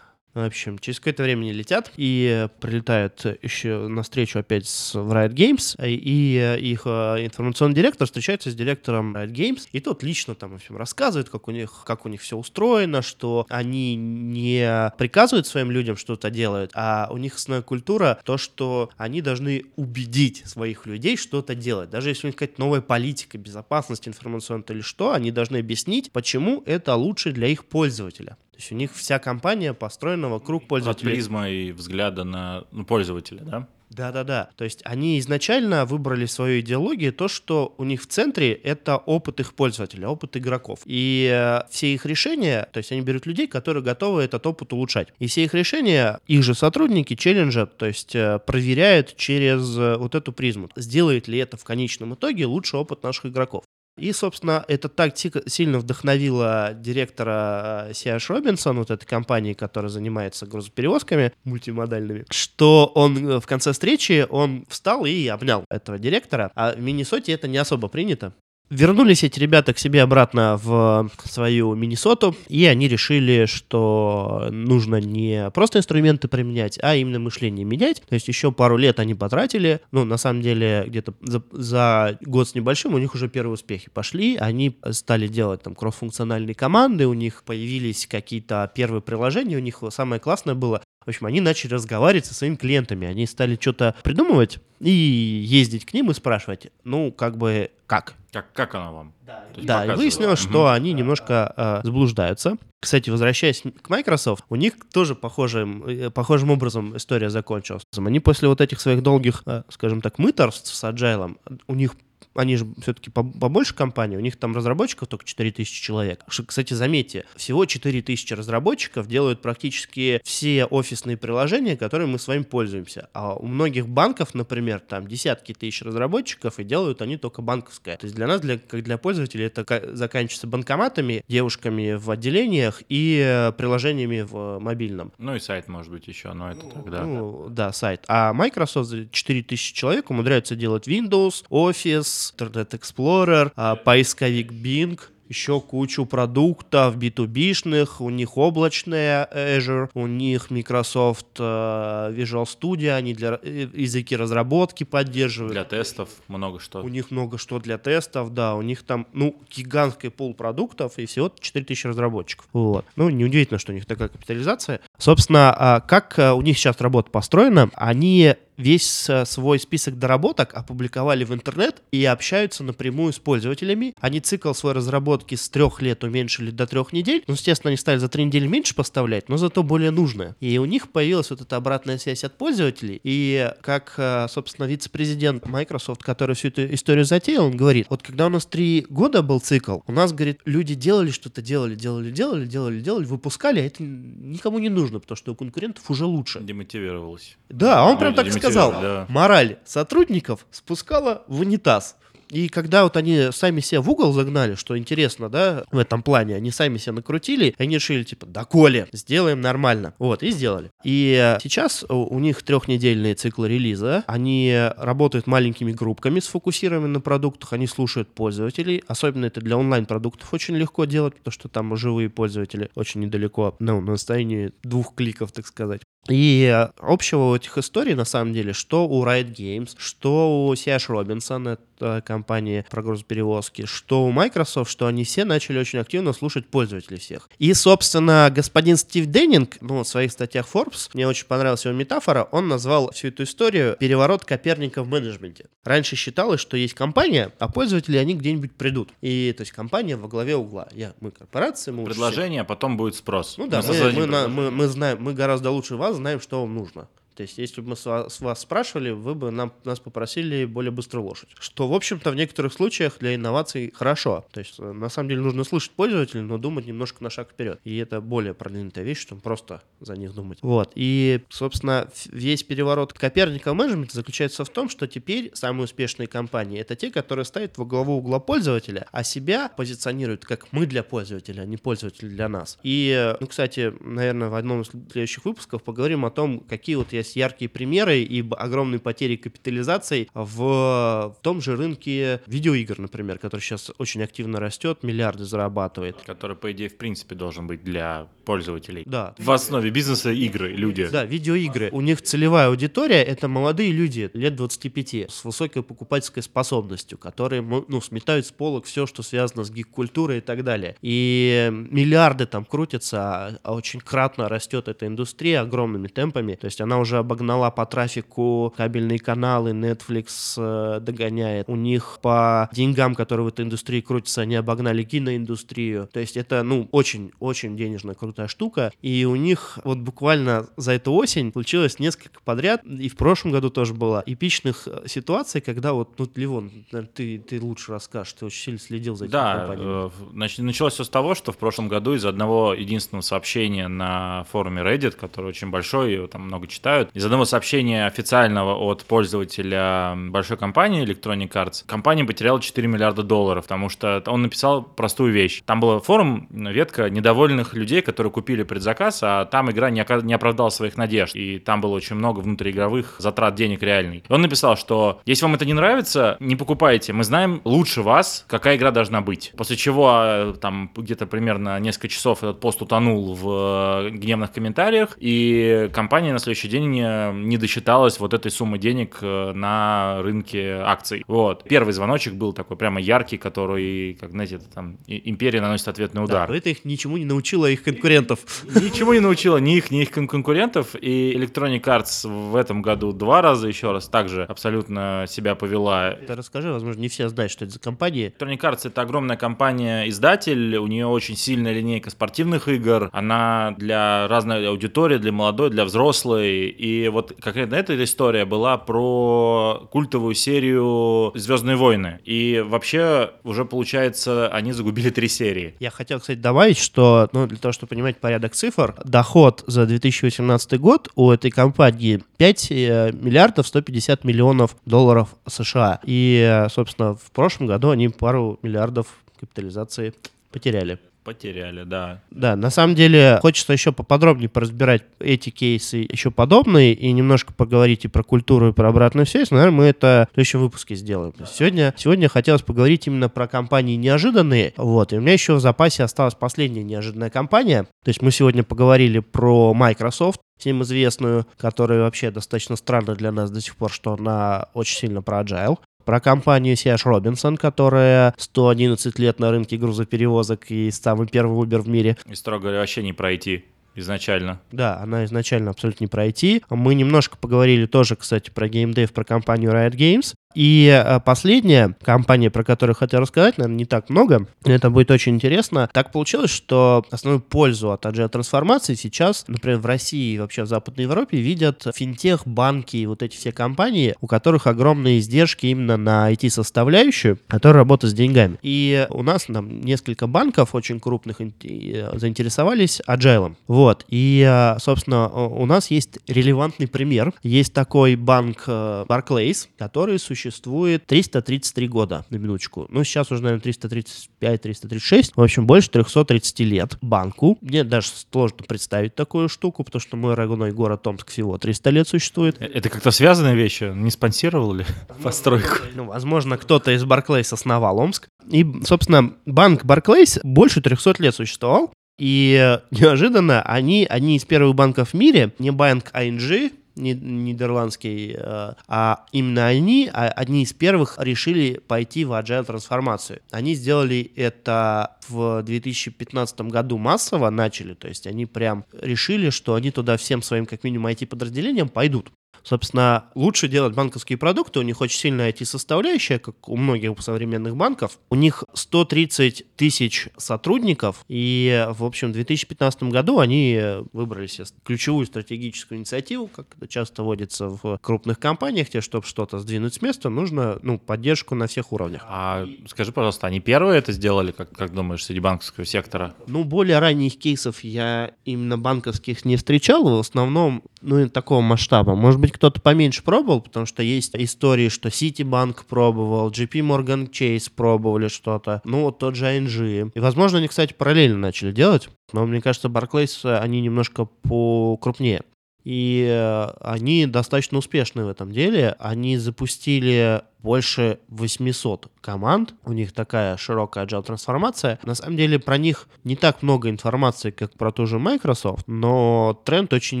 в 0.44 0.46
общем, 0.46 0.78
через 0.78 1.00
какое-то 1.00 1.22
время 1.22 1.42
они 1.42 1.52
летят 1.52 1.92
и 1.96 2.48
прилетают 2.60 3.24
еще 3.42 3.88
на 3.88 4.02
встречу 4.02 4.38
опять 4.38 4.66
с 4.66 4.94
Riot 4.94 5.34
Games, 5.34 5.74
и 5.84 6.58
их 6.60 6.82
э, 6.84 7.24
информационный 7.24 7.74
директор 7.74 8.06
встречается 8.06 8.50
с 8.50 8.54
директором 8.54 9.16
Riot 9.16 9.32
Games, 9.32 9.68
и 9.72 9.80
тот 9.80 10.02
лично 10.02 10.34
там, 10.34 10.52
в 10.52 10.54
общем, 10.56 10.76
рассказывает, 10.76 11.28
как 11.28 11.48
у 11.48 11.50
них, 11.50 11.82
как 11.84 12.06
у 12.06 12.08
них 12.08 12.20
все 12.20 12.36
устроено, 12.36 13.02
что 13.02 13.46
они 13.48 13.96
не 13.96 14.92
приказывают 14.98 15.46
своим 15.46 15.70
людям 15.70 15.96
что-то 15.96 16.30
делать, 16.30 16.70
а 16.74 17.08
у 17.10 17.16
них 17.16 17.36
основная 17.36 17.62
культура 17.62 18.18
то, 18.24 18.38
что 18.38 18.90
они 18.96 19.22
должны 19.22 19.64
убедить 19.76 20.42
своих 20.46 20.86
людей 20.86 21.16
что-то 21.16 21.54
делать. 21.54 21.90
Даже 21.90 22.10
если 22.10 22.26
у 22.26 22.28
них 22.28 22.36
какая-то 22.36 22.60
новая 22.60 22.80
политика 22.80 23.38
безопасности 23.38 24.08
информационной 24.08 24.64
или 24.68 24.80
что, 24.80 25.12
они 25.12 25.30
должны 25.30 25.58
объяснить, 25.58 26.10
почему 26.12 26.62
это 26.66 26.94
лучше 26.94 27.32
для 27.32 27.48
их 27.48 27.64
пользователя. 27.64 28.36
То 28.58 28.62
есть 28.62 28.72
у 28.72 28.74
них 28.74 28.92
вся 28.92 29.20
компания 29.20 29.72
построена 29.72 30.28
вокруг 30.28 30.66
пользователя. 30.66 31.10
От 31.10 31.14
призма 31.14 31.48
и 31.48 31.70
взгляда 31.70 32.24
на 32.24 32.64
ну, 32.72 32.84
пользователя, 32.84 33.44
да? 33.44 33.68
Да-да-да. 33.90 34.50
То 34.56 34.64
есть 34.64 34.80
они 34.84 35.20
изначально 35.20 35.84
выбрали 35.84 36.26
свою 36.26 36.58
идеологию, 36.58 37.12
то, 37.12 37.28
что 37.28 37.72
у 37.78 37.84
них 37.84 38.02
в 38.02 38.06
центре 38.06 38.52
это 38.52 38.96
опыт 38.96 39.38
их 39.38 39.54
пользователя, 39.54 40.08
опыт 40.08 40.36
игроков. 40.36 40.80
И 40.86 41.30
э, 41.32 41.68
все 41.70 41.94
их 41.94 42.04
решения, 42.04 42.68
то 42.72 42.78
есть 42.78 42.90
они 42.90 43.00
берут 43.00 43.26
людей, 43.26 43.46
которые 43.46 43.84
готовы 43.84 44.22
этот 44.22 44.44
опыт 44.44 44.72
улучшать. 44.72 45.08
И 45.20 45.28
все 45.28 45.44
их 45.44 45.54
решения, 45.54 46.18
их 46.26 46.42
же 46.42 46.54
сотрудники 46.54 47.14
челленджат, 47.14 47.76
то 47.76 47.86
есть 47.86 48.16
э, 48.16 48.40
проверяют 48.44 49.16
через 49.16 49.78
э, 49.78 49.96
вот 49.98 50.16
эту 50.16 50.32
призму. 50.32 50.68
Сделает 50.74 51.28
ли 51.28 51.38
это 51.38 51.56
в 51.56 51.62
конечном 51.62 52.14
итоге 52.14 52.46
лучший 52.46 52.80
опыт 52.80 53.04
наших 53.04 53.26
игроков. 53.26 53.62
И, 53.98 54.12
собственно, 54.12 54.64
это 54.68 54.88
так 54.88 55.14
сильно 55.16 55.78
вдохновило 55.78 56.72
директора 56.74 57.88
Сиаш 57.92 58.30
Робинсон, 58.30 58.78
вот 58.78 58.90
этой 58.90 59.06
компании, 59.06 59.54
которая 59.54 59.90
занимается 59.90 60.46
грузоперевозками 60.46 61.32
мультимодальными, 61.44 62.24
что 62.30 62.90
он 62.94 63.16
э, 63.16 63.40
в 63.40 63.46
конце 63.46 63.72
встречи, 63.72 64.26
он 64.28 64.64
встал 64.68 65.04
и 65.04 65.26
обнял 65.26 65.64
этого 65.70 65.98
директора. 65.98 66.50
А 66.54 66.72
в 66.72 66.80
Миннесоте 66.80 67.32
это 67.32 67.48
не 67.48 67.58
особо 67.58 67.88
принято. 67.88 68.32
Вернулись 68.70 69.24
эти 69.24 69.40
ребята 69.40 69.72
к 69.72 69.78
себе 69.78 70.02
обратно 70.02 70.58
в 70.62 71.10
свою 71.24 71.74
Миннесоту, 71.74 72.36
и 72.48 72.66
они 72.66 72.86
решили, 72.86 73.46
что 73.46 74.48
нужно 74.50 74.96
не 74.96 75.50
просто 75.52 75.78
инструменты 75.78 76.28
применять, 76.28 76.78
а 76.82 76.94
именно 76.94 77.18
мышление 77.18 77.64
менять. 77.64 78.02
То 78.06 78.14
есть 78.14 78.28
еще 78.28 78.52
пару 78.52 78.76
лет 78.76 79.00
они 79.00 79.14
потратили. 79.14 79.80
Ну, 79.90 80.04
на 80.04 80.18
самом 80.18 80.42
деле, 80.42 80.84
где-то 80.86 81.14
за, 81.22 81.42
за 81.50 82.18
год 82.20 82.48
с 82.48 82.54
небольшим 82.54 82.94
у 82.94 82.98
них 82.98 83.14
уже 83.14 83.28
первые 83.28 83.54
успехи 83.54 83.90
пошли. 83.90 84.36
Они 84.36 84.76
стали 84.90 85.28
делать 85.28 85.62
там 85.62 85.74
кроссфункциональные 85.74 86.54
команды, 86.54 87.06
у 87.06 87.14
них 87.14 87.44
появились 87.44 88.06
какие-то 88.06 88.70
первые 88.74 89.00
приложения, 89.00 89.56
у 89.56 89.60
них 89.60 89.82
самое 89.90 90.20
классное 90.20 90.54
было 90.54 90.82
в 91.08 91.10
общем, 91.10 91.24
они 91.24 91.40
начали 91.40 91.72
разговаривать 91.72 92.26
со 92.26 92.34
своими 92.34 92.56
клиентами, 92.56 93.08
они 93.08 93.26
стали 93.26 93.56
что-то 93.58 93.94
придумывать 94.02 94.58
и 94.78 94.90
ездить 94.90 95.86
к 95.86 95.94
ним 95.94 96.10
и 96.10 96.14
спрашивать, 96.14 96.66
ну, 96.84 97.10
как 97.12 97.38
бы, 97.38 97.70
как? 97.86 98.12
Как, 98.30 98.52
как 98.52 98.74
оно 98.74 98.94
вам? 98.94 99.14
Да, 99.26 99.44
да 99.56 99.86
и 99.86 99.96
выяснилось, 99.96 100.38
что 100.38 100.64
угу. 100.64 100.68
они 100.68 100.92
немножко 100.92 101.54
э, 101.56 101.80
заблуждаются. 101.82 102.58
Кстати, 102.78 103.08
возвращаясь 103.08 103.62
к 103.62 103.88
Microsoft, 103.88 104.44
у 104.50 104.56
них 104.56 104.74
тоже 104.92 105.14
похожим, 105.14 105.82
э, 105.86 106.10
похожим 106.10 106.50
образом 106.50 106.94
история 106.94 107.30
закончилась. 107.30 107.84
Они 107.96 108.20
после 108.20 108.46
вот 108.48 108.60
этих 108.60 108.78
своих 108.78 109.02
долгих, 109.02 109.44
э, 109.46 109.62
скажем 109.70 110.02
так, 110.02 110.18
мыторств 110.18 110.74
с 110.74 110.84
Agile, 110.84 111.38
у 111.68 111.74
них 111.74 111.92
они 112.38 112.56
же 112.56 112.66
все-таки 112.80 113.10
побольше 113.10 113.74
компании, 113.74 114.16
у 114.16 114.20
них 114.20 114.36
там 114.36 114.54
разработчиков 114.54 115.08
только 115.08 115.24
4000 115.24 115.82
человек. 115.82 116.24
Кстати, 116.46 116.74
заметьте, 116.74 117.24
всего 117.36 117.64
4000 117.66 118.32
разработчиков 118.32 119.08
делают 119.08 119.42
практически 119.42 120.20
все 120.24 120.64
офисные 120.64 121.16
приложения, 121.16 121.76
которые 121.76 122.06
мы 122.06 122.18
с 122.18 122.28
вами 122.28 122.44
пользуемся. 122.44 123.08
А 123.12 123.34
у 123.34 123.46
многих 123.46 123.88
банков, 123.88 124.34
например, 124.34 124.80
там 124.80 125.06
десятки 125.08 125.52
тысяч 125.52 125.82
разработчиков, 125.82 126.58
и 126.60 126.64
делают 126.64 127.02
они 127.02 127.16
только 127.16 127.42
банковское. 127.42 127.96
То 127.96 128.06
есть 128.06 128.14
для 128.14 128.26
нас, 128.26 128.40
для, 128.40 128.58
как 128.58 128.82
для 128.82 128.98
пользователей, 128.98 129.46
это 129.46 129.64
заканчивается 129.94 130.46
банкоматами, 130.46 131.24
девушками 131.28 131.94
в 131.94 132.10
отделениях 132.10 132.82
и 132.88 133.20
э, 133.24 133.52
приложениями 133.52 134.20
в 134.20 134.58
мобильном. 134.60 135.12
Ну 135.18 135.34
и 135.34 135.40
сайт, 135.40 135.68
может 135.68 135.90
быть, 135.90 136.06
еще, 136.06 136.32
но 136.32 136.50
это 136.52 136.66
тогда... 136.66 137.04
Ну, 137.04 137.48
да, 137.48 137.72
сайт. 137.72 138.04
А 138.08 138.32
Microsoft 138.32 139.10
4000 139.10 139.74
человек 139.74 140.10
умудряются 140.10 140.54
делать 140.54 140.86
Windows, 140.86 141.44
Office, 141.50 142.27
Internet 142.36 142.70
Explorer, 142.70 143.52
а, 143.56 143.76
поисковик 143.76 144.52
Bing, 144.52 144.98
еще 145.28 145.60
кучу 145.60 146.06
продуктов 146.06 146.96
B2B-шных, 146.96 148.00
у 148.00 148.10
них 148.10 148.36
облачная 148.36 149.28
Azure, 149.32 149.90
у 149.94 150.06
них 150.06 150.50
Microsoft 150.50 151.38
uh, 151.38 152.14
Visual 152.14 152.44
Studio, 152.44 152.94
они 152.94 153.14
для 153.14 153.38
э, 153.42 153.68
языки 153.74 154.16
разработки 154.16 154.84
поддерживают. 154.84 155.52
Для 155.52 155.64
тестов 155.64 156.08
много 156.28 156.60
что. 156.60 156.82
У 156.82 156.88
них 156.88 157.10
много 157.10 157.36
что 157.38 157.58
для 157.58 157.78
тестов, 157.78 158.32
да, 158.32 158.54
у 158.54 158.62
них 158.62 158.82
там, 158.82 159.06
ну, 159.12 159.36
гигантский 159.54 160.10
пул 160.10 160.34
продуктов 160.34 160.98
и 160.98 161.06
всего 161.06 161.30
4000 161.38 161.88
разработчиков. 161.88 162.46
Вот. 162.52 162.86
Ну, 162.96 163.10
неудивительно, 163.10 163.58
что 163.58 163.72
у 163.72 163.74
них 163.74 163.86
такая 163.86 164.08
капитализация. 164.08 164.80
Собственно, 164.96 165.54
а, 165.56 165.80
как 165.80 166.18
э, 166.18 166.32
у 166.32 166.40
них 166.40 166.56
сейчас 166.56 166.80
работа 166.80 167.10
построена, 167.10 167.70
они 167.74 168.34
весь 168.58 169.08
свой 169.24 169.58
список 169.58 169.98
доработок 169.98 170.54
опубликовали 170.54 171.24
в 171.24 171.32
интернет 171.32 171.82
и 171.92 172.04
общаются 172.04 172.64
напрямую 172.64 173.12
с 173.12 173.18
пользователями. 173.18 173.94
Они 174.00 174.20
цикл 174.20 174.52
своей 174.52 174.76
разработки 174.76 175.34
с 175.34 175.48
трех 175.48 175.80
лет 175.80 176.04
уменьшили 176.04 176.50
до 176.50 176.66
трех 176.66 176.92
недель. 176.92 177.24
Ну, 177.26 177.34
естественно, 177.34 177.70
они 177.70 177.76
стали 177.76 177.98
за 177.98 178.08
три 178.08 178.24
недели 178.24 178.46
меньше 178.46 178.74
поставлять, 178.74 179.28
но 179.28 179.36
зато 179.36 179.62
более 179.62 179.90
нужное. 179.90 180.36
И 180.40 180.58
у 180.58 180.64
них 180.64 180.90
появилась 180.90 181.30
вот 181.30 181.40
эта 181.40 181.56
обратная 181.56 181.98
связь 181.98 182.24
от 182.24 182.36
пользователей. 182.36 183.00
И 183.04 183.50
как, 183.62 183.94
э, 183.96 184.26
собственно, 184.28 184.66
вице-президент 184.66 185.46
Microsoft, 185.46 186.02
который 186.02 186.34
всю 186.34 186.48
эту 186.48 186.74
историю 186.74 187.04
затеял, 187.04 187.46
он 187.46 187.56
говорит, 187.56 187.86
вот 187.88 188.02
когда 188.02 188.26
у 188.26 188.28
нас 188.28 188.44
три 188.46 188.84
года 188.88 189.22
был 189.22 189.40
цикл, 189.40 189.78
у 189.86 189.92
нас, 189.92 190.12
говорит, 190.12 190.40
люди 190.44 190.74
делали 190.74 191.10
что-то, 191.10 191.42
делали, 191.42 191.74
делали, 191.74 192.10
делали, 192.10 192.46
делали, 192.46 192.80
делали, 192.80 193.04
выпускали, 193.04 193.60
а 193.60 193.66
это 193.66 193.82
никому 193.82 194.58
не 194.58 194.68
нужно, 194.68 194.98
потому 194.98 195.16
что 195.16 195.32
у 195.32 195.34
конкурентов 195.34 195.88
уже 195.90 196.04
лучше. 196.04 196.40
Демотивировалось. 196.40 197.36
Да, 197.48 197.84
он 197.84 197.98
прям 197.98 198.14
так 198.14 198.30
сказал 198.32 198.47
сказал, 198.50 198.72
да. 198.80 199.06
мораль 199.08 199.58
сотрудников 199.64 200.46
спускала 200.50 201.22
в 201.28 201.40
унитаз. 201.40 201.96
И 202.30 202.48
когда 202.48 202.84
вот 202.84 202.96
они 202.96 203.28
сами 203.32 203.60
себя 203.60 203.80
в 203.80 203.90
угол 203.90 204.12
загнали, 204.12 204.54
что 204.54 204.76
интересно, 204.76 205.28
да, 205.28 205.64
в 205.70 205.78
этом 205.78 206.02
плане, 206.02 206.36
они 206.36 206.50
сами 206.50 206.78
себя 206.78 206.94
накрутили, 206.94 207.54
они 207.58 207.76
решили, 207.76 208.02
типа, 208.02 208.26
да 208.26 208.44
коли, 208.44 208.86
сделаем 208.92 209.40
нормально. 209.40 209.94
Вот, 209.98 210.22
и 210.22 210.30
сделали. 210.30 210.70
И 210.84 211.36
сейчас 211.42 211.84
у 211.88 212.18
них 212.18 212.42
трехнедельные 212.42 213.14
циклы 213.14 213.48
релиза, 213.48 214.04
они 214.06 214.54
работают 214.76 215.26
маленькими 215.26 215.72
группками, 215.72 216.20
сфокусированными 216.20 216.92
на 216.92 217.00
продуктах, 217.00 217.52
они 217.52 217.66
слушают 217.66 218.12
пользователей, 218.14 218.82
особенно 218.86 219.26
это 219.26 219.40
для 219.40 219.56
онлайн-продуктов 219.56 220.32
очень 220.32 220.56
легко 220.56 220.84
делать, 220.84 221.16
потому 221.16 221.32
что 221.32 221.48
там 221.48 221.76
живые 221.76 222.10
пользователи 222.10 222.70
очень 222.74 223.00
недалеко, 223.00 223.56
ну, 223.58 223.80
на 223.80 223.92
расстоянии 223.92 224.52
двух 224.62 224.94
кликов, 224.94 225.32
так 225.32 225.46
сказать. 225.46 225.82
И 226.08 226.66
общего 226.78 227.30
у 227.30 227.36
этих 227.36 227.58
историй, 227.58 227.94
на 227.94 228.06
самом 228.06 228.32
деле, 228.32 228.54
что 228.54 228.88
у 228.88 229.04
Riot 229.04 229.34
Games, 229.34 229.74
что 229.76 230.46
у 230.46 230.52
CH 230.54 230.88
Robinson, 230.88 231.58
это 231.78 232.02
компания 232.18 232.66
про 232.68 232.82
грузоперевозки, 232.82 233.64
что 233.66 234.04
у 234.04 234.10
Microsoft, 234.10 234.70
что 234.70 234.86
они 234.86 235.04
все 235.04 235.24
начали 235.24 235.58
очень 235.58 235.78
активно 235.78 236.12
слушать 236.12 236.46
пользователей 236.48 236.98
всех. 236.98 237.30
И, 237.38 237.54
собственно, 237.54 238.32
господин 238.34 238.76
Стив 238.76 239.06
Деннинг, 239.06 239.58
ну, 239.60 239.84
в 239.84 239.88
своих 239.88 240.10
статьях 240.10 240.48
Forbes, 240.52 240.90
мне 240.94 241.06
очень 241.06 241.26
понравилась 241.26 241.64
его 241.64 241.74
метафора, 241.74 242.28
он 242.32 242.48
назвал 242.48 242.90
всю 242.90 243.08
эту 243.08 243.22
историю 243.22 243.76
«переворот 243.78 244.24
Коперника 244.24 244.82
в 244.82 244.88
менеджменте». 244.88 245.46
Раньше 245.64 245.94
считалось, 245.94 246.40
что 246.40 246.56
есть 246.56 246.74
компания, 246.74 247.30
а 247.38 247.48
пользователи, 247.48 247.96
они 247.96 248.14
где-нибудь 248.14 248.52
придут. 248.52 248.90
И, 249.00 249.32
то 249.36 249.42
есть, 249.42 249.52
компания 249.52 249.96
во 249.96 250.08
главе 250.08 250.34
угла. 250.34 250.68
Я, 250.72 250.94
мы 251.00 251.12
корпорация, 251.12 251.72
мы 251.72 251.84
Предложение, 251.84 252.40
а 252.40 252.44
потом 252.44 252.76
будет 252.76 252.96
спрос. 252.96 253.36
Ну 253.38 253.46
да, 253.46 253.62
мы, 253.62 253.92
мы, 253.92 254.06
мы, 254.06 254.28
мы, 254.28 254.50
мы 254.50 254.66
знаем, 254.66 254.98
мы 255.00 255.14
гораздо 255.14 255.50
лучше 255.50 255.76
вас 255.76 255.96
знаем, 255.96 256.20
что 256.20 256.40
вам 256.40 256.54
нужно. 256.54 256.88
То 257.18 257.22
есть, 257.22 257.36
если 257.36 257.60
бы 257.60 257.70
мы 257.70 257.76
с 257.76 258.20
вас 258.20 258.40
спрашивали, 258.40 258.90
вы 258.90 259.16
бы 259.16 259.32
нам, 259.32 259.52
нас 259.64 259.80
попросили 259.80 260.44
более 260.44 260.70
быструю 260.70 261.04
лошадь. 261.04 261.30
Что, 261.40 261.66
в 261.66 261.74
общем-то, 261.74 262.12
в 262.12 262.14
некоторых 262.14 262.52
случаях 262.52 262.98
для 263.00 263.16
инноваций 263.16 263.72
хорошо. 263.74 264.24
То 264.30 264.38
есть, 264.38 264.60
э, 264.60 264.70
на 264.70 264.88
самом 264.88 265.08
деле, 265.08 265.22
нужно 265.22 265.42
слышать 265.42 265.72
пользователя, 265.72 266.22
но 266.22 266.38
думать 266.38 266.66
немножко 266.66 267.02
на 267.02 267.10
шаг 267.10 267.30
вперед. 267.30 267.58
И 267.64 267.76
это 267.76 268.00
более 268.00 268.34
продвинутая 268.34 268.84
вещь, 268.84 269.04
чем 269.04 269.18
просто 269.18 269.62
за 269.80 269.96
них 269.96 270.14
думать. 270.14 270.38
Вот. 270.42 270.70
И, 270.76 271.22
собственно, 271.28 271.90
весь 272.06 272.44
переворот 272.44 272.92
Коперника 272.92 273.52
менеджмента 273.52 273.96
заключается 273.96 274.44
в 274.44 274.48
том, 274.50 274.68
что 274.68 274.86
теперь 274.86 275.32
самые 275.34 275.64
успешные 275.64 276.06
компании— 276.06 276.60
это 276.60 276.76
те, 276.76 276.92
которые 276.92 277.24
ставят 277.24 277.58
во 277.58 277.64
главу 277.64 277.96
угла 277.96 278.20
пользователя, 278.20 278.86
а 278.92 279.02
себя 279.02 279.48
позиционируют 279.48 280.24
как 280.24 280.52
мы 280.52 280.66
для 280.66 280.84
пользователя, 280.84 281.40
а 281.40 281.46
не 281.46 281.56
пользователь 281.56 282.10
для 282.10 282.28
нас. 282.28 282.60
И, 282.62 283.16
ну, 283.18 283.26
кстати, 283.26 283.74
наверное, 283.80 284.28
в 284.28 284.36
одном 284.36 284.60
из 284.60 284.68
следующих 284.68 285.24
выпусков 285.24 285.64
поговорим 285.64 286.04
о 286.04 286.12
том, 286.12 286.38
какие 286.38 286.76
вот 286.76 286.92
я 286.92 287.02
есть 287.08 287.16
яркие 287.16 287.48
примеры 287.48 288.00
и 288.00 288.24
огромные 288.36 288.78
потери 288.78 289.16
капитализации 289.16 290.08
в, 290.14 290.36
в 290.36 291.16
том 291.22 291.40
же 291.40 291.56
рынке 291.56 292.20
видеоигр, 292.26 292.78
например, 292.78 293.18
который 293.18 293.40
сейчас 293.40 293.70
очень 293.78 294.02
активно 294.02 294.40
растет, 294.40 294.82
миллиарды 294.82 295.24
зарабатывает. 295.24 295.96
Который, 296.06 296.36
по 296.36 296.52
идее, 296.52 296.68
в 296.68 296.76
принципе, 296.76 297.14
должен 297.14 297.46
быть 297.46 297.64
для 297.64 298.08
пользователей. 298.24 298.82
Да. 298.86 299.14
В 299.18 299.30
основе 299.30 299.70
бизнеса 299.70 300.10
игры, 300.10 300.52
люди. 300.52 300.86
Да, 300.88 301.04
видеоигры. 301.04 301.70
У 301.72 301.80
них 301.80 302.02
целевая 302.02 302.48
аудитория— 302.48 303.02
это 303.04 303.26
молодые 303.26 303.72
люди 303.72 304.10
лет 304.12 304.36
25 304.36 305.10
с 305.10 305.24
высокой 305.24 305.62
покупательской 305.62 306.22
способностью, 306.22 306.98
которые 306.98 307.40
ну, 307.42 307.80
сметают 307.80 308.26
с 308.26 308.30
полок 308.30 308.66
все, 308.66 308.86
что 308.86 309.02
связано 309.02 309.44
с 309.44 309.50
гик-культурой 309.50 310.18
и 310.18 310.20
так 310.20 310.44
далее. 310.44 310.76
И 310.82 311.48
миллиарды 311.50 312.26
там 312.26 312.44
крутятся, 312.44 312.98
а, 312.98 313.38
а 313.42 313.54
очень 313.54 313.80
кратно 313.80 314.28
растет 314.28 314.68
эта 314.68 314.86
индустрия 314.86 315.40
огромными 315.40 315.88
темпами. 315.88 316.34
То 316.34 316.44
есть 316.44 316.60
она 316.60 316.78
уже 316.78 316.97
обогнала 316.98 317.50
по 317.50 317.66
трафику 317.66 318.54
кабельные 318.56 318.98
каналы, 318.98 319.50
Netflix 319.50 320.34
э, 320.36 320.80
догоняет. 320.80 321.48
У 321.48 321.56
них 321.56 321.98
по 322.02 322.48
деньгам, 322.52 322.94
которые 322.94 323.24
в 323.24 323.28
этой 323.28 323.44
индустрии 323.44 323.80
крутятся, 323.80 324.22
они 324.22 324.36
обогнали 324.36 324.82
киноиндустрию. 324.82 325.88
То 325.92 326.00
есть 326.00 326.16
это, 326.16 326.42
ну, 326.42 326.68
очень-очень 326.72 327.56
денежная 327.56 327.94
крутая 327.94 328.28
штука. 328.28 328.72
И 328.82 329.04
у 329.04 329.16
них 329.16 329.58
вот 329.64 329.78
буквально 329.78 330.48
за 330.56 330.72
эту 330.72 330.92
осень 330.92 331.32
случилось 331.32 331.78
несколько 331.78 332.20
подряд, 332.24 332.64
и 332.64 332.88
в 332.88 332.96
прошлом 332.96 333.32
году 333.32 333.50
тоже 333.50 333.74
было, 333.74 334.02
эпичных 334.06 334.66
э, 334.66 334.86
ситуаций, 334.86 335.40
когда 335.40 335.72
вот, 335.72 335.98
ну, 335.98 336.08
Ливон, 336.14 336.50
ты, 336.94 337.18
ты 337.18 337.40
лучше 337.40 337.72
расскажешь, 337.72 338.14
ты 338.14 338.26
очень 338.26 338.42
сильно 338.42 338.58
следил 338.58 338.96
за 338.96 339.06
этим 339.06 339.12
да, 339.12 339.38
компаниями. 339.38 339.90
Да, 340.12 340.42
началось 340.42 340.74
все 340.74 340.84
с 340.84 340.88
того, 340.88 341.14
что 341.14 341.32
в 341.32 341.36
прошлом 341.38 341.68
году 341.68 341.94
из 341.94 342.04
одного 342.04 342.54
единственного 342.54 343.02
сообщения 343.02 343.68
на 343.68 344.24
форуме 344.30 344.62
Reddit, 344.62 344.92
который 344.92 345.26
очень 345.26 345.50
большой, 345.50 345.94
его 345.94 346.06
там 346.06 346.22
много 346.22 346.46
читают, 346.46 346.77
из 346.94 347.04
одного 347.04 347.24
сообщения 347.24 347.86
официального 347.86 348.54
от 348.54 348.84
пользователя 348.84 349.94
большой 349.96 350.36
компании 350.36 350.84
Electronic 350.84 351.30
Arts, 351.30 351.64
компания 351.66 352.04
потеряла 352.04 352.40
4 352.40 352.68
миллиарда 352.68 353.02
долларов, 353.02 353.44
потому 353.44 353.68
что 353.68 354.02
он 354.06 354.22
написал 354.22 354.62
простую 354.62 355.12
вещь. 355.12 355.42
Там 355.44 355.60
был 355.60 355.80
форум, 355.80 356.28
ветка 356.30 356.90
недовольных 356.90 357.54
людей, 357.54 357.82
которые 357.82 358.12
купили 358.12 358.42
предзаказ, 358.42 359.00
а 359.02 359.24
там 359.24 359.50
игра 359.50 359.70
не, 359.70 359.80
оправдала 359.80 360.50
своих 360.50 360.76
надежд. 360.76 361.14
И 361.16 361.38
там 361.38 361.60
было 361.60 361.74
очень 361.74 361.96
много 361.96 362.20
внутриигровых 362.20 362.96
затрат 362.98 363.34
денег 363.34 363.62
реальный. 363.62 364.04
Он 364.08 364.22
написал, 364.22 364.56
что 364.56 365.00
если 365.04 365.24
вам 365.24 365.34
это 365.34 365.44
не 365.44 365.54
нравится, 365.54 366.16
не 366.20 366.36
покупайте. 366.36 366.92
Мы 366.92 367.04
знаем 367.04 367.40
лучше 367.44 367.82
вас, 367.82 368.24
какая 368.28 368.56
игра 368.56 368.70
должна 368.70 369.00
быть. 369.00 369.32
После 369.36 369.56
чего 369.56 369.88
а, 369.90 370.32
там 370.34 370.70
где-то 370.76 371.06
примерно 371.06 371.58
несколько 371.60 371.88
часов 371.88 372.22
этот 372.22 372.40
пост 372.40 372.60
утонул 372.62 373.14
в 373.14 373.86
э, 373.86 373.90
гневных 373.90 374.32
комментариях, 374.32 374.96
и 374.98 375.70
компания 375.72 376.12
на 376.12 376.18
следующий 376.18 376.48
день 376.48 376.67
не, 376.70 377.12
не 377.12 377.36
досчиталась 377.36 377.98
вот 378.00 378.14
этой 378.14 378.30
суммы 378.30 378.58
денег 378.58 378.98
э, 379.00 379.32
на 379.32 380.02
рынке 380.02 380.60
акций. 380.64 381.04
Вот. 381.06 381.44
Первый 381.44 381.72
звоночек 381.72 382.14
был 382.14 382.32
такой 382.32 382.56
прямо 382.56 382.80
яркий, 382.80 383.18
который, 383.18 383.94
как 384.00 384.10
знаете, 384.10 384.38
там 384.54 384.78
империя 384.86 385.40
наносит 385.40 385.68
ответный 385.68 386.04
удар. 386.04 386.28
Да, 386.28 386.36
это 386.36 386.50
их 386.50 386.64
ничему 386.64 386.96
не 386.96 387.04
научило 387.04 387.46
их 387.46 387.62
конкурентов. 387.62 388.20
Ничему 388.54 388.92
не 388.92 389.00
научило 389.00 389.38
ни 389.38 389.56
их, 389.56 389.70
ни 389.70 389.82
их 389.82 389.90
конкурентов, 389.90 390.74
и 390.80 391.12
Electronic 391.14 391.62
Arts 391.62 392.08
в 392.08 392.36
этом 392.36 392.62
году 392.62 392.92
два 392.92 393.22
раза 393.22 393.48
еще 393.48 393.72
раз 393.72 393.88
также 393.88 394.24
абсолютно 394.24 395.04
себя 395.08 395.34
повела. 395.34 395.92
Ты 395.92 396.14
расскажи, 396.14 396.52
возможно, 396.52 396.80
не 396.80 396.88
все 396.88 397.08
знают, 397.08 397.32
что 397.32 397.44
это 397.44 397.54
за 397.54 397.60
компания. 397.60 398.12
Electronic 398.18 398.40
Arts— 398.40 398.60
это 398.64 398.82
огромная 398.82 399.16
компания-издатель, 399.16 400.56
у 400.56 400.66
нее 400.66 400.86
очень 400.86 401.16
сильная 401.16 401.52
линейка 401.52 401.90
спортивных 401.90 402.48
игр, 402.48 402.90
она 402.92 403.54
для 403.58 404.08
разной 404.08 404.46
аудитории, 404.48 404.98
для 404.98 405.12
молодой, 405.12 405.50
для 405.50 405.64
взрослой, 405.64 406.48
и 406.58 406.88
вот 406.88 407.12
конкретно 407.20 407.54
эта 407.54 407.82
история 407.82 408.24
была 408.24 408.58
про 408.58 409.68
культовую 409.70 410.14
серию 410.14 411.12
«Звездные 411.14 411.56
войны», 411.56 412.00
и 412.04 412.44
вообще 412.44 413.12
уже, 413.22 413.44
получается, 413.44 414.28
они 414.28 414.52
загубили 414.52 414.90
три 414.90 415.08
серии. 415.08 415.54
Я 415.60 415.70
хотел, 415.70 416.00
кстати, 416.00 416.18
добавить, 416.18 416.58
что, 416.58 417.08
ну, 417.12 417.26
для 417.26 417.38
того, 417.38 417.52
чтобы 417.52 417.70
понимать 417.70 417.98
порядок 417.98 418.34
цифр, 418.34 418.74
доход 418.84 419.44
за 419.46 419.66
2018 419.66 420.58
год 420.58 420.88
у 420.96 421.10
этой 421.10 421.30
компании 421.30 422.02
5 422.16 422.46
э, 422.50 422.92
миллиардов 422.92 423.46
150 423.46 424.04
миллионов 424.04 424.56
долларов 424.66 425.14
США. 425.26 425.80
И, 425.84 426.26
э, 426.28 426.48
собственно, 426.48 426.94
в 426.94 427.10
прошлом 427.12 427.46
году 427.46 427.70
они 427.70 427.88
пару 427.88 428.38
миллиардов 428.42 428.86
капитализации 429.20 429.94
потеряли. 430.32 430.78
Потеряли, 431.08 431.64
да. 431.64 432.02
Да, 432.10 432.36
на 432.36 432.50
самом 432.50 432.74
деле 432.74 433.18
хочется 433.22 433.54
еще 433.54 433.72
поподробнее 433.72 434.28
поразбирать 434.28 434.82
эти 435.00 435.30
кейсы 435.30 435.86
еще 435.90 436.10
подобные 436.10 436.74
и 436.74 436.92
немножко 436.92 437.32
поговорить 437.32 437.86
и 437.86 437.88
про 437.88 438.02
культуру, 438.02 438.50
и 438.50 438.52
про 438.52 438.68
обратную 438.68 439.06
связь. 439.06 439.30
Наверное, 439.30 439.56
мы 439.56 439.64
это 439.64 440.06
в 440.10 440.14
следующем 440.14 440.40
выпуске 440.40 440.74
сделаем. 440.74 441.14
Сегодня, 441.26 441.72
сегодня 441.78 442.10
хотелось 442.10 442.42
поговорить 442.42 442.88
именно 442.88 443.08
про 443.08 443.26
компании 443.26 443.76
неожиданные. 443.76 444.52
Вот, 444.58 444.92
и 444.92 444.98
у 444.98 445.00
меня 445.00 445.14
еще 445.14 445.32
в 445.32 445.40
запасе 445.40 445.82
осталась 445.82 446.14
последняя 446.14 446.62
неожиданная 446.62 447.08
компания. 447.08 447.62
То 447.62 447.88
есть 447.88 448.02
мы 448.02 448.10
сегодня 448.10 448.42
поговорили 448.42 448.98
про 448.98 449.54
Microsoft, 449.54 450.20
всем 450.38 450.62
известную, 450.62 451.26
которая 451.38 451.80
вообще 451.80 452.10
достаточно 452.10 452.56
странно 452.56 452.94
для 452.94 453.12
нас 453.12 453.30
до 453.30 453.40
сих 453.40 453.56
пор, 453.56 453.72
что 453.72 453.94
она 453.94 454.48
очень 454.52 454.76
сильно 454.76 455.00
про 455.00 455.22
agile 455.22 455.56
про 455.88 456.00
компанию 456.00 456.54
CH 456.54 456.84
Robinson, 456.84 457.38
которая 457.38 458.12
111 458.18 458.98
лет 458.98 459.18
на 459.18 459.30
рынке 459.30 459.56
грузоперевозок 459.56 460.50
и 460.50 460.70
самый 460.70 461.06
первый 461.06 461.42
Uber 461.42 461.60
в 461.62 461.68
мире. 461.70 461.96
И, 462.04 462.14
строго 462.14 462.42
говоря, 462.42 462.58
вообще 462.58 462.82
не 462.82 462.92
пройти 462.92 463.46
изначально. 463.74 464.38
Да, 464.52 464.78
она 464.80 465.06
изначально 465.06 465.50
абсолютно 465.50 465.84
не 465.84 465.88
пройти. 465.88 466.42
Мы 466.50 466.74
немножко 466.74 467.16
поговорили 467.16 467.64
тоже, 467.64 467.96
кстати, 467.96 468.28
про 468.28 468.48
геймдев, 468.48 468.92
про 468.92 469.04
компанию 469.04 469.50
Riot 469.50 469.76
Games. 469.76 470.12
И 470.34 470.66
э, 470.66 471.00
последняя 471.00 471.74
компания, 471.82 472.30
про 472.30 472.44
которую 472.44 472.76
хотел 472.76 473.00
рассказать, 473.00 473.38
наверное, 473.38 473.56
не 473.56 473.64
так 473.64 473.88
много, 473.88 474.28
это 474.44 474.70
будет 474.70 474.90
очень 474.90 475.14
интересно. 475.14 475.68
Так 475.72 475.90
получилось, 475.90 476.30
что 476.30 476.84
основную 476.90 477.20
пользу 477.20 477.72
от 477.72 477.84
agile 477.86 478.08
трансформации 478.08 478.74
сейчас, 478.74 479.24
например, 479.26 479.58
в 479.58 479.66
России 479.66 480.14
и 480.14 480.18
вообще 480.18 480.42
в 480.42 480.46
Западной 480.46 480.84
Европе 480.84 481.18
видят 481.18 481.66
финтех, 481.74 482.26
банки 482.26 482.76
и 482.76 482.86
вот 482.86 483.02
эти 483.02 483.16
все 483.16 483.32
компании, 483.32 483.96
у 484.00 484.06
которых 484.06 484.46
огромные 484.46 484.98
издержки 484.98 485.46
именно 485.46 485.76
на 485.76 486.12
IT-составляющую, 486.12 487.18
которая 487.26 487.62
работает 487.62 487.94
с 487.94 487.96
деньгами. 487.96 488.38
И 488.42 488.86
у 488.90 489.02
нас 489.02 489.24
там 489.24 489.60
несколько 489.60 490.06
банков 490.06 490.54
очень 490.54 490.78
крупных 490.78 491.20
э, 491.20 491.98
заинтересовались 491.98 492.80
agile. 492.86 493.34
Вот. 493.46 493.84
И, 493.88 494.24
э, 494.24 494.58
собственно, 494.60 495.08
у 495.08 495.46
нас 495.46 495.70
есть 495.70 495.98
релевантный 496.06 496.68
пример. 496.68 497.12
Есть 497.22 497.54
такой 497.54 497.96
банк 497.96 498.46
Barclays, 498.46 499.48
который 499.58 499.98
существует 499.98 500.27
существует 500.30 500.86
333 500.86 501.68
года, 501.68 502.04
на 502.10 502.16
минуточку. 502.16 502.66
Ну, 502.68 502.84
сейчас 502.84 503.10
уже, 503.10 503.22
наверное, 503.22 503.42
335-336. 503.42 505.12
В 505.16 505.22
общем, 505.22 505.46
больше 505.46 505.70
330 505.70 506.40
лет 506.40 506.78
банку. 506.80 507.38
Мне 507.40 507.64
даже 507.64 507.88
сложно 508.10 508.38
представить 508.46 508.94
такую 508.94 509.28
штуку, 509.28 509.64
потому 509.64 509.80
что 509.80 509.96
мой 509.96 510.14
родной 510.14 510.52
город 510.52 510.82
Томск 510.82 511.10
всего 511.10 511.38
300 511.38 511.70
лет 511.70 511.88
существует. 511.88 512.36
Э, 512.40 512.46
это 512.46 512.68
как-то 512.68 512.90
связанные 512.90 513.34
вещи? 513.34 513.72
Не 513.74 513.90
спонсировал 513.90 514.54
ли 514.54 514.64
постройку? 515.02 515.58
Ну, 515.74 515.84
возможно, 515.86 516.36
кто-то 516.36 516.72
из 516.72 516.84
Барклейс 516.84 517.32
основал 517.32 517.78
Омск. 517.78 518.08
И, 518.30 518.46
собственно, 518.64 519.14
банк 519.26 519.64
Барклейс 519.64 520.18
больше 520.22 520.60
300 520.60 520.96
лет 520.98 521.14
существовал. 521.14 521.72
И 521.98 522.58
неожиданно 522.70 523.42
они 523.42 523.84
одни 523.84 524.16
из 524.16 524.24
первых 524.24 524.54
банков 524.54 524.90
в 524.90 524.94
мире, 524.94 525.32
не 525.40 525.50
банк 525.50 525.90
ING, 525.92 526.52
нидерландский, 526.78 528.14
э, 528.16 528.52
а 528.66 529.04
именно 529.12 529.46
они, 529.46 529.90
а, 529.92 530.08
одни 530.08 530.42
из 530.42 530.52
первых 530.52 530.96
решили 530.98 531.60
пойти 531.66 532.04
в 532.04 532.12
agile 532.12 532.44
трансформацию. 532.44 533.20
Они 533.30 533.54
сделали 533.54 534.10
это 534.16 534.96
в 535.08 535.42
2015 535.42 536.40
году 536.42 536.78
массово 536.78 537.30
начали, 537.30 537.74
то 537.74 537.88
есть 537.88 538.06
они 538.06 538.26
прям 538.26 538.64
решили, 538.72 539.30
что 539.30 539.54
они 539.54 539.70
туда 539.70 539.96
всем 539.96 540.22
своим 540.22 540.46
как 540.46 540.64
минимум 540.64 540.88
IT-подразделениям 540.88 541.68
пойдут. 541.68 542.10
Собственно, 542.42 543.04
лучше 543.14 543.48
делать 543.48 543.74
банковские 543.74 544.18
продукты, 544.18 544.58
у 544.60 544.62
них 544.62 544.80
очень 544.80 544.98
сильная 544.98 545.30
IT-составляющая, 545.30 546.18
как 546.18 546.48
у 546.48 546.56
многих 546.56 547.00
современных 547.00 547.56
банков. 547.56 547.98
У 548.10 548.14
них 548.14 548.44
130 548.54 549.56
тысяч 549.56 550.08
сотрудников, 550.16 551.04
и, 551.08 551.66
в 551.70 551.84
общем, 551.84 552.08
в 552.08 552.12
2015 552.12 552.84
году 552.84 553.18
они 553.18 553.60
выбрали 553.92 554.26
себе 554.26 554.46
ключевую 554.64 555.06
стратегическую 555.06 555.78
инициативу, 555.78 556.28
как 556.28 556.46
это 556.56 556.68
часто 556.68 557.02
водится 557.02 557.48
в 557.48 557.78
крупных 557.82 558.18
компаниях, 558.18 558.68
те, 558.68 558.80
чтобы 558.80 559.06
что-то 559.06 559.38
сдвинуть 559.38 559.74
с 559.74 559.82
места, 559.82 560.08
нужно 560.08 560.58
ну, 560.62 560.78
поддержку 560.78 561.34
на 561.34 561.46
всех 561.46 561.72
уровнях. 561.72 562.04
А 562.08 562.46
скажи, 562.66 562.92
пожалуйста, 562.92 563.26
они 563.26 563.40
первые 563.40 563.78
это 563.78 563.92
сделали, 563.92 564.32
как, 564.32 564.50
как 564.50 564.72
думаешь, 564.72 565.04
среди 565.04 565.20
банковского 565.20 565.66
сектора? 565.66 566.14
Ну, 566.26 566.44
более 566.44 566.78
ранних 566.78 567.18
кейсов 567.18 567.64
я 567.64 568.12
именно 568.24 568.58
банковских 568.58 569.24
не 569.24 569.36
встречал, 569.36 569.84
в 569.84 569.98
основном, 569.98 570.62
ну, 570.80 571.08
такого 571.08 571.40
масштаба. 571.40 571.94
Может 571.94 572.20
быть, 572.20 572.27
быть, 572.28 572.36
кто-то 572.36 572.60
поменьше 572.60 573.02
пробовал, 573.02 573.40
потому 573.40 573.66
что 573.66 573.82
есть 573.82 574.14
истории, 574.14 574.68
что 574.68 574.88
Citibank 574.88 575.64
пробовал, 575.68 576.30
JP 576.30 576.60
Morgan 576.60 577.10
Chase 577.10 577.50
пробовали 577.54 578.08
что-то, 578.08 578.60
ну, 578.64 578.84
вот 578.84 578.98
тот 578.98 579.16
же 579.16 579.26
ING. 579.26 579.92
И, 579.94 580.00
возможно, 580.00 580.38
они, 580.38 580.48
кстати, 580.48 580.72
параллельно 580.72 581.18
начали 581.18 581.52
делать, 581.52 581.88
но 582.12 582.26
мне 582.26 582.40
кажется, 582.40 582.68
Barclays, 582.68 583.38
они 583.38 583.60
немножко 583.60 584.04
покрупнее. 584.04 585.22
И 585.64 586.06
э, 586.08 586.46
они 586.60 587.06
достаточно 587.06 587.58
успешны 587.58 588.04
в 588.04 588.08
этом 588.08 588.32
деле. 588.32 588.76
Они 588.78 589.18
запустили 589.18 590.22
больше 590.40 590.98
800 591.08 591.90
команд. 592.00 592.54
У 592.64 592.72
них 592.72 592.92
такая 592.92 593.36
широкая 593.36 593.84
agile 593.84 594.02
трансформация. 594.02 594.78
На 594.84 594.94
самом 594.94 595.16
деле 595.16 595.38
про 595.38 595.58
них 595.58 595.88
не 596.04 596.16
так 596.16 596.42
много 596.42 596.70
информации, 596.70 597.30
как 597.30 597.52
про 597.54 597.72
ту 597.72 597.86
же 597.86 597.98
Microsoft, 597.98 598.66
но 598.66 599.40
тренд 599.44 599.72
очень 599.72 600.00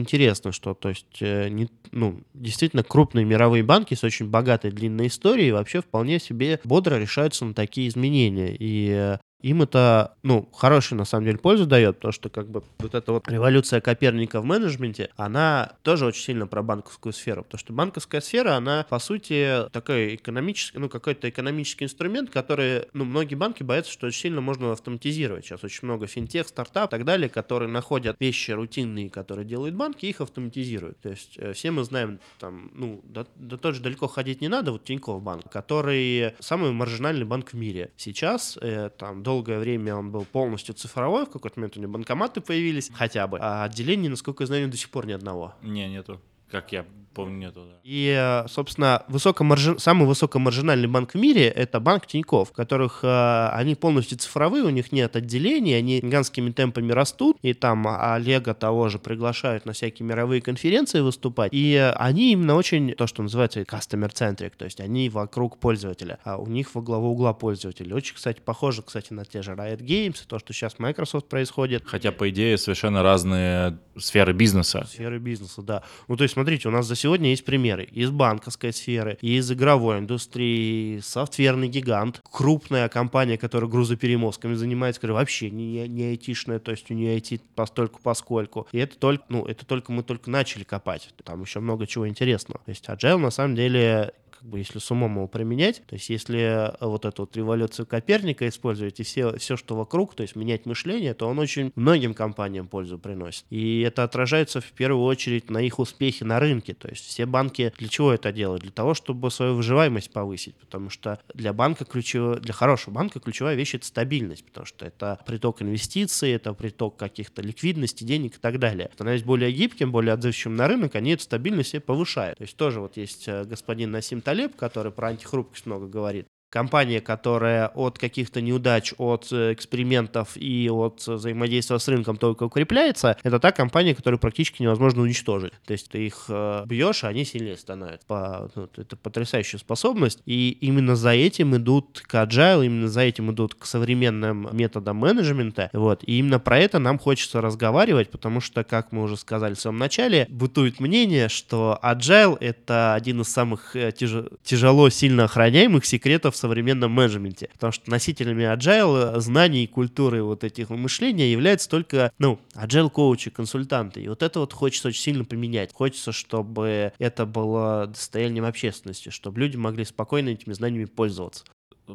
интересный, 0.00 0.52
что 0.52 0.74
то 0.74 0.90
есть 0.90 1.18
э, 1.20 1.48
не, 1.48 1.68
ну, 1.90 2.20
действительно 2.34 2.82
крупные 2.82 3.24
мировые 3.24 3.62
банки 3.62 3.94
с 3.94 4.04
очень 4.04 4.28
богатой 4.28 4.70
длинной 4.70 5.08
историей 5.08 5.52
вообще 5.52 5.80
вполне 5.80 6.20
себе 6.20 6.60
бодро 6.64 6.96
решаются 6.96 7.44
на 7.44 7.54
такие 7.54 7.88
изменения. 7.88 8.54
И 8.58 8.90
э, 8.90 9.18
им 9.40 9.62
это, 9.62 10.16
ну, 10.22 10.48
хорошую, 10.52 10.98
на 10.98 11.04
самом 11.04 11.26
деле, 11.26 11.38
пользу 11.38 11.66
дает, 11.66 11.96
потому 11.96 12.12
что, 12.12 12.28
как 12.28 12.48
бы, 12.48 12.64
вот 12.78 12.94
эта 12.94 13.12
вот 13.12 13.28
революция 13.28 13.80
Коперника 13.80 14.40
в 14.40 14.44
менеджменте, 14.44 15.10
она 15.16 15.74
тоже 15.82 16.06
очень 16.06 16.22
сильно 16.22 16.46
про 16.46 16.62
банковскую 16.62 17.12
сферу, 17.12 17.44
потому 17.44 17.58
что 17.58 17.72
банковская 17.72 18.20
сфера, 18.20 18.54
она, 18.54 18.84
по 18.88 18.98
сути, 18.98 19.68
такой 19.72 20.16
экономический, 20.16 20.78
ну, 20.78 20.88
какой-то 20.88 21.28
экономический 21.28 21.84
инструмент, 21.84 22.30
который, 22.30 22.86
ну, 22.92 23.04
многие 23.04 23.36
банки 23.36 23.62
боятся, 23.62 23.92
что 23.92 24.08
очень 24.08 24.22
сильно 24.22 24.40
можно 24.40 24.72
автоматизировать. 24.72 25.44
Сейчас 25.44 25.62
очень 25.62 25.86
много 25.86 26.06
финтех, 26.06 26.48
стартап 26.48 26.88
и 26.88 26.90
так 26.90 27.04
далее, 27.04 27.28
которые 27.28 27.68
находят 27.68 28.16
вещи 28.18 28.50
рутинные, 28.50 29.08
которые 29.08 29.44
делают 29.44 29.76
банки, 29.76 30.06
их 30.06 30.20
автоматизируют. 30.20 31.00
То 31.00 31.10
есть 31.10 31.36
э, 31.38 31.52
все 31.52 31.70
мы 31.70 31.84
знаем, 31.84 32.18
там, 32.40 32.72
ну, 32.74 33.00
да, 33.04 33.24
да 33.36 33.56
тоже 33.56 33.80
далеко 33.80 34.08
ходить 34.08 34.40
не 34.40 34.48
надо, 34.48 34.72
вот 34.72 34.84
Тинькофф 34.84 35.22
банк, 35.22 35.48
который 35.50 36.34
самый 36.40 36.72
маржинальный 36.72 37.24
банк 37.24 37.50
в 37.50 37.54
мире. 37.54 37.92
Сейчас, 37.96 38.58
э, 38.60 38.90
там, 38.98 39.22
долгое 39.28 39.58
время 39.58 39.94
он 39.94 40.10
был 40.10 40.24
полностью 40.24 40.74
цифровой, 40.74 41.26
в 41.26 41.30
какой-то 41.30 41.60
момент 41.60 41.76
у 41.76 41.80
него 41.80 41.92
банкоматы 41.92 42.40
появились 42.40 42.90
хотя 42.94 43.26
бы, 43.26 43.38
а 43.38 43.64
отделений, 43.64 44.08
насколько 44.08 44.42
я 44.42 44.46
знаю, 44.46 44.68
до 44.68 44.76
сих 44.78 44.88
пор 44.88 45.06
ни 45.06 45.12
одного. 45.12 45.52
Не, 45.62 45.86
нету. 45.86 46.18
Как 46.50 46.72
я 46.72 46.84
помню, 47.18 47.36
нету, 47.36 47.64
да. 47.64 47.80
И, 47.82 48.14
э, 48.16 48.46
собственно, 48.48 49.02
высокомаржи... 49.08 49.78
самый 49.78 50.06
высокомаржинальный 50.06 50.86
банк 50.86 51.14
в 51.14 51.14
мире— 51.16 51.48
это 51.56 51.80
банк 51.80 52.06
Тиньков, 52.06 52.52
которых 52.52 53.00
э, 53.02 53.48
они 53.52 53.74
полностью 53.74 54.18
цифровые, 54.18 54.62
у 54.62 54.68
них 54.70 54.92
нет 54.92 55.16
отделений, 55.16 55.76
они 55.76 56.00
гигантскими 56.00 56.52
темпами 56.52 56.92
растут, 56.92 57.36
и 57.42 57.54
там 57.54 57.88
Олега 57.88 58.54
того 58.54 58.88
же 58.88 59.00
приглашают 59.00 59.66
на 59.66 59.72
всякие 59.72 60.06
мировые 60.06 60.40
конференции 60.40 61.00
выступать, 61.00 61.50
и 61.52 61.92
они 61.96 62.32
именно 62.32 62.54
очень, 62.54 62.92
то, 62.92 63.08
что 63.08 63.22
называется 63.22 63.62
customer-centric, 63.62 64.52
то 64.56 64.64
есть 64.64 64.80
они 64.80 65.08
вокруг 65.08 65.58
пользователя, 65.58 66.18
а 66.22 66.36
у 66.36 66.46
них 66.46 66.72
во 66.74 66.82
главу 66.82 67.08
угла 67.08 67.32
пользователя. 67.32 67.96
Очень, 67.96 68.14
кстати, 68.14 68.40
похоже, 68.44 68.82
кстати, 68.82 69.12
на 69.12 69.24
те 69.24 69.42
же 69.42 69.52
Riot 69.52 69.80
Games, 69.80 70.18
то, 70.28 70.38
что 70.38 70.52
сейчас 70.52 70.78
Microsoft 70.78 71.28
происходит. 71.28 71.82
Хотя, 71.84 72.12
по 72.12 72.30
идее, 72.30 72.58
совершенно 72.58 73.02
разные 73.02 73.78
сферы 73.96 74.32
бизнеса. 74.32 74.86
Сферы 74.88 75.18
бизнеса, 75.18 75.62
да. 75.62 75.82
Ну, 76.06 76.16
то 76.16 76.22
есть, 76.22 76.36
смотрите, 76.38 76.68
у 76.68 76.70
нас 76.70 76.86
за 76.86 76.94
сегодня 76.94 77.30
есть 77.30 77.44
примеры 77.44 77.82
из 77.82 78.10
банковской 78.10 78.72
сферы, 78.72 79.18
из 79.20 79.50
игровой 79.50 79.98
индустрии, 79.98 81.00
софтверный 81.00 81.66
гигант, 81.66 82.22
крупная 82.30 82.88
компания, 82.88 83.36
которая 83.36 83.68
грузоперемозками 83.68 84.54
занимается, 84.54 85.00
которая 85.00 85.18
вообще 85.18 85.50
не, 85.50 85.88
не 85.88 86.04
айтишная, 86.04 86.60
то 86.60 86.70
есть 86.70 86.92
у 86.92 86.94
нее 86.94 87.18
IT 87.18 87.40
постольку 87.56 87.98
поскольку. 88.00 88.68
И 88.70 88.78
это 88.78 88.96
только, 88.96 89.24
ну, 89.28 89.46
это 89.46 89.66
только 89.66 89.90
мы 89.90 90.04
только 90.04 90.30
начали 90.30 90.62
копать. 90.62 91.12
Там 91.24 91.42
еще 91.42 91.58
много 91.58 91.88
чего 91.88 92.08
интересного. 92.08 92.60
То 92.64 92.70
есть 92.70 92.84
Agile 92.88 93.16
на 93.16 93.30
самом 93.30 93.56
деле 93.56 94.12
как 94.38 94.48
бы 94.48 94.58
если 94.58 94.78
с 94.78 94.90
умом 94.90 95.16
его 95.16 95.26
применять, 95.26 95.82
то 95.86 95.94
есть 95.94 96.10
если 96.10 96.72
вот 96.80 97.04
эту 97.04 97.22
вот 97.22 97.36
революцию 97.36 97.86
Коперника 97.86 98.46
использовать 98.48 99.00
и 99.00 99.02
все, 99.02 99.36
все, 99.36 99.56
что 99.56 99.74
вокруг, 99.74 100.14
то 100.14 100.22
есть 100.22 100.36
менять 100.36 100.64
мышление, 100.64 101.12
то 101.14 101.26
он 101.26 101.40
очень 101.40 101.72
многим 101.74 102.14
компаниям 102.14 102.68
пользу 102.68 102.98
приносит. 102.98 103.44
И 103.50 103.80
это 103.80 104.04
отражается 104.04 104.60
в 104.60 104.70
первую 104.72 105.04
очередь 105.04 105.50
на 105.50 105.58
их 105.58 105.80
успехе 105.80 106.24
на 106.24 106.38
рынке. 106.38 106.74
То 106.74 106.88
есть 106.88 107.04
все 107.04 107.26
банки 107.26 107.72
для 107.78 107.88
чего 107.88 108.12
это 108.12 108.30
делают? 108.30 108.62
Для 108.62 108.70
того, 108.70 108.94
чтобы 108.94 109.30
свою 109.32 109.56
выживаемость 109.56 110.12
повысить, 110.12 110.54
потому 110.56 110.88
что 110.88 111.18
для 111.34 111.52
банка 111.52 111.84
ключевая, 111.84 112.36
для 112.36 112.52
хорошего 112.52 112.94
банка 112.94 113.18
ключевая 113.18 113.56
вещь 113.56 113.74
это 113.74 113.86
стабильность, 113.86 114.44
потому 114.44 114.66
что 114.66 114.86
это 114.86 115.18
приток 115.26 115.62
инвестиций, 115.62 116.30
это 116.30 116.52
приток 116.52 116.96
каких-то 116.96 117.42
ликвидности, 117.42 118.04
денег 118.04 118.36
и 118.36 118.38
так 118.38 118.60
далее. 118.60 118.90
Становясь 118.94 119.24
более 119.24 119.50
гибким, 119.50 119.90
более 119.90 120.12
отзывчивым 120.12 120.54
на 120.54 120.68
рынок, 120.68 120.94
они 120.94 121.12
эту 121.12 121.24
стабильность 121.24 121.70
себе 121.70 121.80
повышают. 121.80 122.38
То 122.38 122.42
есть 122.42 122.56
тоже 122.56 122.80
вот 122.80 122.96
есть 122.96 123.26
э, 123.26 123.44
господин 123.44 123.90
Насим 123.90 124.20
Талеб, 124.28 124.56
который 124.56 124.92
про 124.92 125.08
антихрупкость 125.08 125.64
много 125.64 125.86
говорит 125.86 126.28
компания, 126.50 127.00
которая 127.00 127.68
от 127.68 127.98
каких-то 127.98 128.40
неудач, 128.40 128.94
от 128.98 129.28
э, 129.32 129.52
экспериментов 129.52 130.36
и 130.36 130.68
от 130.70 131.06
взаимодействия 131.06 131.78
с 131.78 131.88
рынком 131.88 132.16
только 132.16 132.44
укрепляется, 132.44 133.16
это 133.22 133.38
та 133.38 133.52
компания, 133.52 133.94
которую 133.94 134.18
практически 134.18 134.62
невозможно 134.62 135.02
уничтожить. 135.02 135.52
То 135.66 135.72
есть 135.72 135.90
ты 135.90 136.06
их 136.06 136.24
э, 136.28 136.64
бьешь, 136.66 137.04
а 137.04 137.08
они 137.08 137.24
сильнее 137.24 137.56
становятся. 137.56 138.06
Ну, 138.54 138.68
это 138.76 138.96
потрясающая 138.96 139.58
способность. 139.58 140.20
И 140.24 140.50
именно 140.60 140.96
за 140.96 141.10
этим 141.10 141.56
идут 141.56 142.02
к 142.06 142.14
agile, 142.14 142.64
именно 142.64 142.88
за 142.88 143.02
этим 143.02 143.30
идут 143.30 143.54
к 143.54 143.66
современным 143.66 144.48
методам 144.52 144.96
менеджмента. 144.96 145.70
Вот. 145.72 146.02
И 146.04 146.18
именно 146.18 146.38
про 146.38 146.58
это 146.58 146.78
нам 146.78 146.98
хочется 146.98 147.40
разговаривать, 147.40 148.10
потому 148.10 148.40
что, 148.40 148.64
как 148.64 148.92
мы 148.92 149.02
уже 149.02 149.16
сказали 149.16 149.54
в 149.54 149.60
самом 149.60 149.78
начале, 149.78 150.26
бытует 150.30 150.80
мнение, 150.80 151.28
что 151.28 151.78
agile— 151.82 152.38
это 152.40 152.94
один 152.94 153.20
из 153.20 153.28
самых 153.28 153.76
э, 153.76 153.92
тяж... 153.92 154.24
тяжело 154.42 154.88
сильно 154.88 155.24
охраняемых 155.24 155.84
секретов 155.84 156.37
современном 156.38 156.92
менеджменте. 156.92 157.50
Потому 157.52 157.72
что 157.72 157.90
носителями 157.90 158.44
agile, 158.44 159.18
знаний, 159.20 159.66
культуры 159.66 160.22
вот 160.22 160.44
этих 160.44 160.70
мышления 160.70 161.30
являются 161.30 161.68
только, 161.68 162.12
ну, 162.18 162.38
agile 162.54 162.90
коучи, 162.90 163.30
консультанты. 163.30 164.00
И 164.00 164.08
вот 164.08 164.22
это 164.22 164.40
вот 164.40 164.52
хочется 164.52 164.88
очень 164.88 165.02
сильно 165.02 165.24
поменять. 165.24 165.72
Хочется, 165.72 166.12
чтобы 166.12 166.92
это 166.98 167.26
было 167.26 167.86
достоянием 167.86 168.44
общественности, 168.44 169.10
чтобы 169.10 169.40
люди 169.40 169.56
могли 169.56 169.84
спокойно 169.84 170.30
этими 170.30 170.52
знаниями 170.52 170.86
пользоваться. 170.86 171.44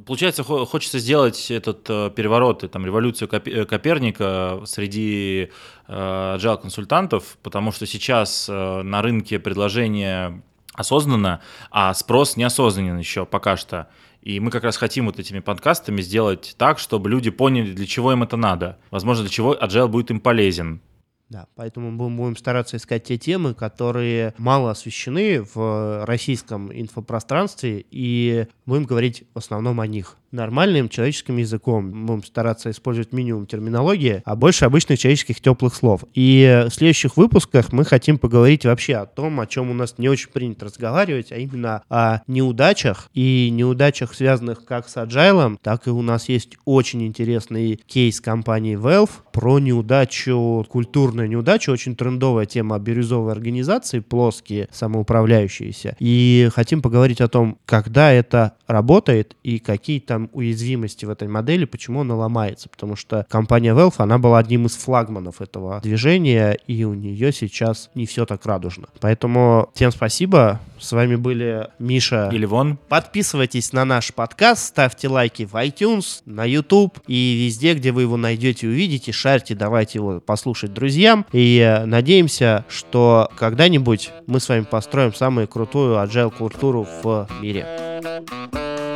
Получается, 0.06 0.44
хочется 0.44 0.98
сделать 0.98 1.52
этот 1.52 1.88
э, 1.88 2.10
переворот, 2.16 2.70
там, 2.72 2.84
революцию 2.84 3.30
э, 3.32 3.66
Коперника 3.66 4.62
среди 4.66 5.52
э, 5.88 5.94
agile 5.94 6.60
консультантов, 6.60 7.38
потому 7.44 7.72
что 7.72 7.86
сейчас 7.86 8.48
на 8.48 9.02
рынке 9.04 9.38
предложение 9.38 10.42
осознанно, 10.74 11.42
а 11.72 11.94
спрос 11.94 12.38
неосознанен 12.38 12.98
еще 12.98 13.26
пока 13.26 13.58
что. 13.58 13.88
И 14.22 14.40
мы 14.40 14.52
как 14.52 14.64
раз 14.64 14.78
хотим 14.78 15.08
вот 15.08 15.20
этими 15.20 15.40
подкастами 15.40 16.02
сделать 16.02 16.56
так, 16.58 16.80
чтобы 16.80 17.10
люди 17.10 17.30
поняли, 17.30 17.74
для 17.74 17.86
чего 17.86 18.14
им 18.14 18.24
это 18.24 18.38
надо. 18.38 18.80
Возможно, 18.90 19.24
для 19.24 19.32
чего 19.32 19.54
agile 19.54 19.88
будет 19.88 20.12
им 20.12 20.20
полезен. 20.20 20.82
Да, 21.30 21.48
поэтому 21.56 21.92
мы 21.92 22.10
будем 22.10 22.38
стараться 22.38 22.78
искать 22.78 23.06
те 23.06 23.18
темы, 23.18 23.54
которые 23.54 24.34
мало 24.38 24.72
освещены 24.72 25.42
в 25.42 26.06
российском 26.06 26.72
инфопространстве, 26.72 27.84
и 27.90 28.48
будем 28.66 28.86
говорить 28.86 29.24
в 29.34 29.40
основном 29.40 29.80
о 29.80 29.88
них 29.88 30.18
нормальным 30.34 30.90
человеческим 30.90 31.38
языком. 31.38 32.06
Будем 32.06 32.24
стараться 32.24 32.72
использовать 32.72 33.14
минимум 33.14 33.46
терминологии, 33.46 34.22
а 34.26 34.36
больше 34.36 34.66
обычных 34.66 35.00
человеческих 35.00 35.40
теплых 35.40 35.76
слов. 35.76 36.04
И 36.14 36.66
в 36.70 36.74
следующих 36.74 37.18
выпусках 37.18 37.72
мы 37.72 37.86
хотим 37.86 38.18
поговорить 38.18 38.66
вообще 38.66 38.96
о 38.96 39.06
том, 39.06 39.40
о 39.40 39.48
чем 39.48 39.70
у 39.70 39.74
нас 39.74 39.96
не 39.98 40.10
очень 40.10 40.30
принято 40.30 40.66
разговаривать, 40.66 41.32
а 41.32 41.38
именно 41.38 41.84
о 41.90 42.22
неудачах 42.28 43.10
и 43.14 43.50
неудачах, 43.52 44.14
связанных 44.14 44.66
как 44.66 44.90
с 44.90 44.98
agile, 44.98 45.58
так 45.62 45.88
и 45.88 45.92
у 45.92 46.02
нас 46.02 46.30
есть 46.30 46.58
очень 46.66 47.06
интересный 47.06 47.80
кейс 47.86 48.20
компании 48.20 48.78
Valve 48.78 49.12
про 49.32 49.60
неудачу, 49.60 50.66
культурную 50.70 51.30
неудачу, 51.30 51.72
очень 51.72 51.96
трендовая 51.96 52.46
тема 52.46 52.80
бирюзовой 52.80 53.32
организации, 53.32 54.00
плоские, 54.00 54.68
самоуправляющиеся. 54.72 55.96
И 56.00 56.50
хотим 56.54 56.82
поговорить 56.82 57.22
о 57.22 57.28
том, 57.28 57.58
когда 57.66 58.12
это 58.12 58.54
работает 58.68 59.36
и 59.44 59.60
какие 59.60 60.00
там 60.00 60.23
там 60.24 60.30
уязвимости 60.34 61.06
в 61.06 61.10
этой 61.10 61.28
модели, 61.28 61.66
почему 61.66 62.02
она 62.02 62.16
ломается. 62.16 62.70
Потому 62.70 62.96
что 62.96 63.26
компания 63.30 63.74
Valve, 63.74 63.96
она 63.98 64.18
была 64.18 64.40
одним 64.40 64.66
из 64.66 64.76
флагманов 64.76 65.42
этого 65.42 65.80
движения, 65.82 66.58
и 66.68 66.84
у 66.84 66.94
нее 66.94 67.32
сейчас 67.32 67.90
не 67.96 68.06
все 68.06 68.26
так 68.26 68.46
радужно. 68.46 68.88
Поэтому 69.00 69.70
всем 69.74 69.92
спасибо. 69.92 70.60
С 70.80 70.92
вами 70.92 71.16
были 71.16 71.70
Миша 71.80 72.30
и 72.32 72.38
Ливон. 72.38 72.78
Подписывайтесь 72.90 73.72
на 73.74 73.86
наш 73.86 74.14
подкаст, 74.14 74.66
ставьте 74.66 75.08
лайки 75.08 75.44
в 75.44 75.56
iTunes, 75.56 76.22
на 76.26 76.44
YouTube 76.44 77.00
и 77.08 77.46
везде, 77.46 77.74
где 77.74 77.92
вы 77.92 78.02
его 78.02 78.18
найдете, 78.18 78.68
увидите, 78.68 79.12
шарьте, 79.12 79.56
давайте 79.56 80.00
его 80.00 80.20
послушать 80.20 80.74
друзьям. 80.74 81.26
И 81.32 81.58
э, 81.60 81.86
надеемся, 81.86 82.66
что 82.68 83.30
когда-нибудь 83.38 84.12
мы 84.28 84.40
с 84.40 84.50
вами 84.50 84.66
построим 84.70 85.14
самую 85.14 85.48
крутую 85.48 85.96
agile 85.96 86.32
культуру 86.36 86.88
в 87.04 87.28
мире. 87.42 87.66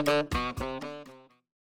Thank 0.07 0.33
you. 0.33 0.66